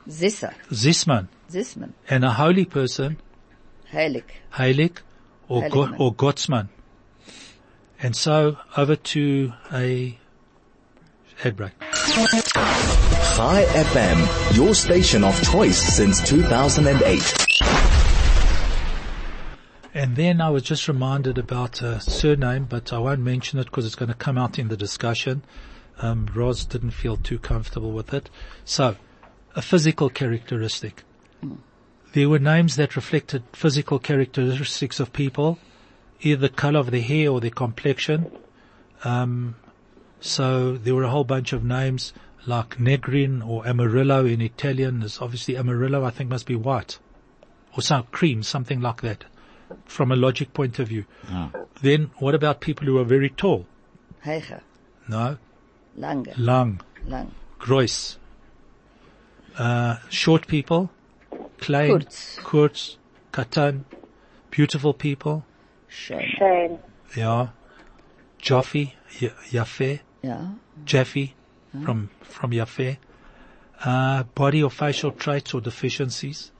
[0.09, 0.53] Zisser.
[0.71, 1.27] Zisman.
[1.51, 1.91] Zisman.
[2.09, 3.17] And a holy person,
[3.93, 4.23] Heilig.
[4.53, 4.97] Heilig,
[5.47, 6.67] or, Heilig Go, or Gottsman.
[8.01, 10.17] And so over to a
[11.39, 11.71] head break.
[11.81, 17.49] High FM, your station of choice since 2008.
[19.93, 23.85] And then I was just reminded about a surname, but I won't mention it because
[23.85, 25.43] it's going to come out in the discussion.
[26.01, 28.29] Um, Roz didn't feel too comfortable with it.
[28.65, 28.97] So,
[29.55, 31.03] a physical characteristic.
[32.13, 35.57] There were names that reflected physical characteristics of people,
[36.21, 38.31] either the color of their hair or their complexion.
[39.03, 39.55] Um,
[40.20, 42.13] so there were a whole bunch of names
[42.45, 45.03] like Negrin or Amarillo in Italian.
[45.03, 46.99] Is obviously Amarillo, I think, must be white
[47.76, 49.26] or some cream, something like that,
[49.86, 51.05] from a logic point of view.
[51.30, 51.51] Ah.
[51.82, 53.65] Then what about people who are very tall?
[54.26, 54.61] Heicher.
[55.07, 55.38] No,
[55.95, 56.34] Lange.
[56.38, 57.32] lang, Lang.
[57.57, 58.17] gross.
[59.57, 60.89] Uh, short people,
[61.59, 62.39] klein, Kurz.
[62.43, 62.97] kurz,
[63.34, 63.84] katan,
[64.51, 65.43] beautiful people,
[65.89, 66.24] Schön.
[66.38, 66.80] Schön.
[67.17, 67.47] yeah,
[68.38, 69.32] Jaffe, y-
[70.24, 70.47] Yaffe, Ja.
[70.86, 71.34] Jaffe,
[71.84, 72.97] from, from Yaffe,
[73.86, 76.51] uh, body or facial traits or deficiencies,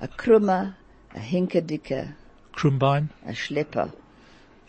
[0.00, 0.74] A krummer,
[1.14, 2.14] a hinkerdicke,
[2.54, 3.92] Krumbein, a schlepper,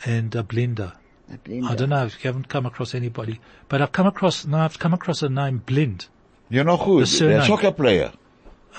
[0.05, 0.93] and a blender.
[1.33, 1.67] a blinder.
[1.69, 4.79] I don't know if you haven't come across anybody, but I've come across, no, I've
[4.79, 6.07] come across a name Blind.
[6.49, 6.99] You know who?
[6.99, 7.39] The surname.
[7.39, 8.11] The soccer player.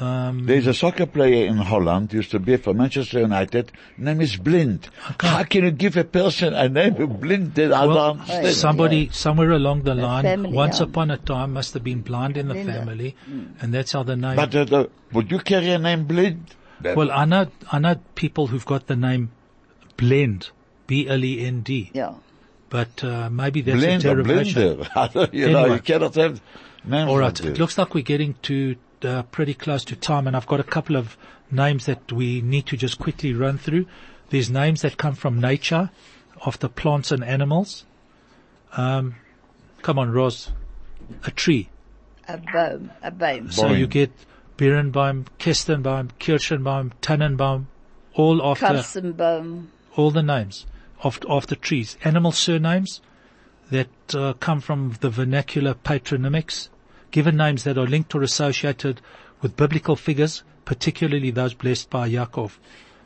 [0.00, 4.36] Um, There's a soccer player in Holland, used to be for Manchester United, name is
[4.36, 4.88] Blind.
[5.20, 8.54] How can you give a person a name of Blind that I Well, don't understand?
[8.56, 10.86] somebody somewhere along the line, once yeah.
[10.86, 12.72] upon a time, must have been blind in the Blinder.
[12.72, 13.16] family,
[13.60, 14.36] and that's how the name.
[14.36, 16.54] But uh, the, would you carry a name Blind?
[16.80, 19.30] That- well, I know I know people who've got the name
[19.98, 20.50] Blend,
[20.86, 22.14] B L E N D, Ja.
[22.70, 24.78] but uh, maybe that's a Blender, derivation.
[24.78, 25.32] Blender.
[25.34, 26.40] you know, you cannot have
[26.82, 27.46] names All like right, this.
[27.46, 28.74] it looks like we're getting to
[29.04, 31.16] uh, pretty close to time, and I've got a couple of
[31.50, 33.86] names that we need to just quickly run through.
[34.30, 35.90] There's names that come from nature,
[36.44, 37.84] of the plants and animals.
[38.76, 39.16] Um,
[39.82, 40.50] come on, Roz,
[41.24, 41.68] a tree.
[42.28, 42.90] A boom.
[43.02, 43.50] A boom.
[43.50, 43.78] So Boing.
[43.78, 44.12] you get
[44.56, 47.66] Birnbaum, Kirstenbaum, Kirschenbaum, Tannenbaum,
[48.14, 49.66] all after, Karstenboom.
[49.96, 50.66] all the names
[51.02, 51.96] of, after trees.
[52.04, 53.00] Animal surnames
[53.70, 56.68] that uh, come from the vernacular patronymics.
[57.12, 59.00] Given names that are linked or associated
[59.40, 62.58] with biblical figures, particularly those blessed by Yaakov.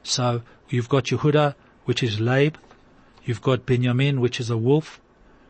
[0.02, 1.54] So you've got Yehuda,
[1.84, 2.54] which is Laib.
[3.24, 5.00] You've got Benjamin, which is a wolf.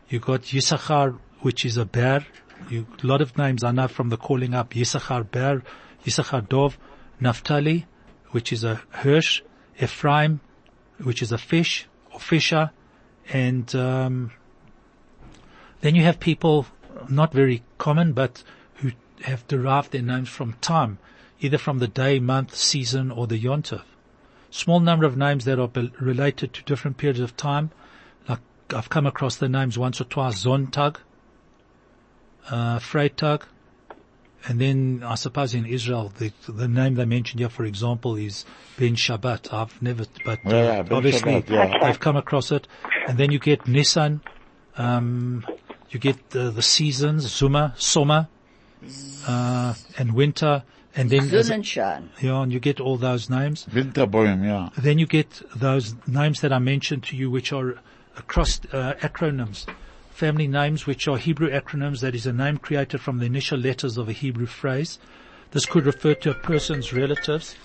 [0.09, 2.25] You've got Yisachar, which is a bear.
[2.69, 4.71] You, a lot of names I know from the calling up.
[4.71, 5.63] Yisachar bear,
[6.03, 6.77] Yisachar dove,
[7.19, 7.85] Naphtali,
[8.31, 9.41] which is a hirsch,
[9.79, 10.39] Ephraim,
[11.03, 12.71] which is a fish or fisher,
[13.31, 14.31] and um,
[15.81, 16.65] then you have people
[17.09, 18.43] not very common, but
[18.75, 18.91] who
[19.23, 20.99] have derived their names from time,
[21.39, 23.83] either from the day, month, season, or the yontif.
[24.49, 27.71] Small number of names that are related to different periods of time.
[28.27, 28.39] Like
[28.73, 30.97] I've come across the names once or twice: Zontag,
[32.49, 33.43] uh, Freitag,
[34.47, 38.45] and then I suppose in Israel the the name they mentioned here, for example, is
[38.77, 39.53] Ben Shabbat.
[39.53, 41.79] I've never, but uh, Yeah, yeah, obviously Shabbat, yeah.
[41.81, 42.67] I've come across it.
[43.07, 44.21] And then you get Nissan,
[44.77, 45.45] um,
[45.89, 48.27] you get the, the seasons, Zuma, summer,
[49.27, 50.63] uh, and winter,
[50.95, 52.09] and then Sonnenschein.
[52.21, 53.65] yeah, and you get all those names.
[53.65, 54.69] Winterboim, yeah.
[54.81, 57.79] Then you get those names that I mentioned to you, which are
[58.17, 59.67] across uh, acronyms,
[60.09, 62.01] family names, which are Hebrew acronyms.
[62.01, 64.99] That is a name created from the initial letters of a Hebrew phrase.
[65.51, 67.55] This could refer to a person's relatives.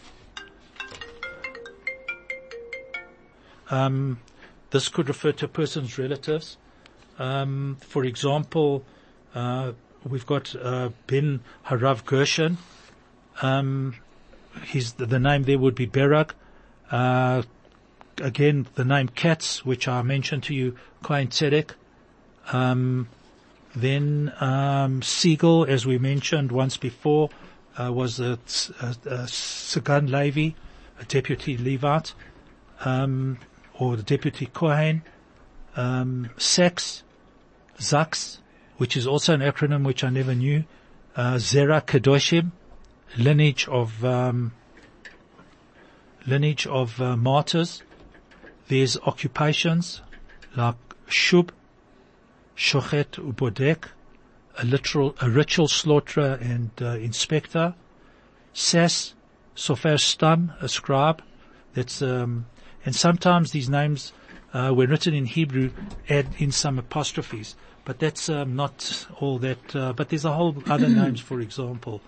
[3.70, 4.20] Um,
[4.70, 6.58] this could refer to a person's relatives.
[7.22, 8.84] Um, for example,
[9.32, 12.58] uh, we've got uh, Ben Harav Gershon.
[13.40, 13.94] Um,
[14.64, 16.34] his the name there would be Berak.
[16.90, 17.42] Uh,
[18.20, 21.70] again, the name Katz, which I mentioned to you, Kohen Tzedek.
[22.52, 23.06] Um,
[23.76, 27.30] then um, Siegel, as we mentioned once before,
[27.78, 28.36] uh, was a,
[28.80, 30.50] a, a Sagan Levi,
[30.98, 32.14] a deputy Levite,
[32.84, 33.38] um,
[33.78, 35.02] or the deputy Kohen.
[35.74, 37.02] Um, Sex,
[37.82, 38.38] Zax,
[38.78, 40.64] which is also an acronym which I never knew.
[41.14, 42.52] Uh, Zera Kadoshim,
[43.18, 44.52] lineage of um,
[46.26, 47.82] lineage of uh, martyrs.
[48.68, 50.00] There's occupations
[50.56, 50.76] like
[51.08, 51.50] shub,
[52.56, 53.88] shochet ubodek,
[54.58, 57.74] a literal, a ritual slaughterer and uh, inspector.
[58.52, 59.14] Sas,
[59.56, 61.22] sofer stam, a scribe.
[61.74, 62.46] That's um,
[62.84, 64.12] and sometimes these names,
[64.52, 65.70] uh, when written in Hebrew,
[66.08, 67.54] add in some apostrophes.
[67.84, 69.74] But that's um, not all that.
[69.74, 72.00] Uh, but there's a whole other names, for example.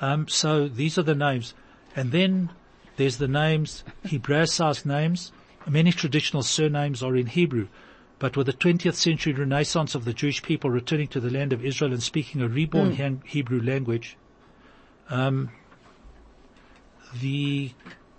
[0.00, 1.54] Um, so these are the names.
[1.96, 2.50] And then
[2.96, 5.32] there's the names, Hebraicized names.
[5.66, 7.68] Many traditional surnames are in Hebrew.
[8.18, 11.64] But with the 20th century renaissance of the Jewish people returning to the land of
[11.64, 14.16] Israel and speaking a reborn Han- Hebrew language,
[15.08, 15.50] um,
[17.20, 17.72] the,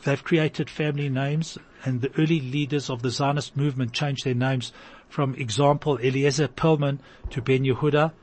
[0.03, 4.71] they've created family names and the early leaders of the Zionist movement changed their names
[5.09, 6.99] from example Eliezer Perlman
[7.31, 8.13] to Ben Yehuda,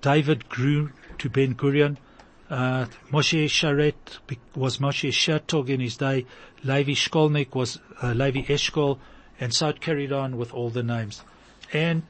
[0.00, 1.96] David Grün to Ben Gurion,
[2.50, 4.18] uh, Moshe Sharett
[4.54, 6.26] was Moshe Shertok in his day,
[6.64, 8.98] Levi Shkolnik was uh, Levi Eshkol,
[9.40, 11.22] and so it carried on with all the names.
[11.72, 12.02] And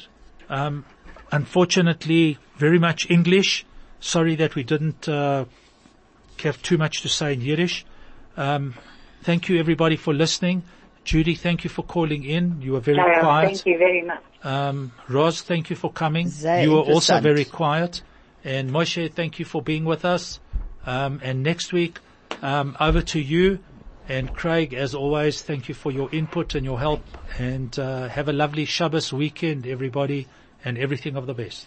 [0.49, 0.85] um,
[1.30, 3.64] unfortunately, very much English.
[4.01, 5.45] Sorry that we didn't uh,
[6.43, 7.87] have too much to say in Yiddish.
[8.37, 8.74] Um,
[9.22, 10.64] thank you everybody for listening.
[11.05, 12.61] Judy, thank you for calling in.
[12.63, 13.47] You were very No, quiet.
[13.49, 14.23] thank you very much.
[14.45, 16.29] Um, Roz, thank you for coming.
[16.29, 18.03] Sehr you were also very quiet.
[18.45, 20.41] And Moshe, thank you for being with us.
[20.87, 21.99] Um, and next week,
[22.43, 23.59] um, over to you.
[24.09, 27.03] And Craig, as always, thank you for your input and your help.
[27.39, 30.27] And uh, have a lovely Shabbos weekend, everybody,
[30.65, 31.67] and everything of the best.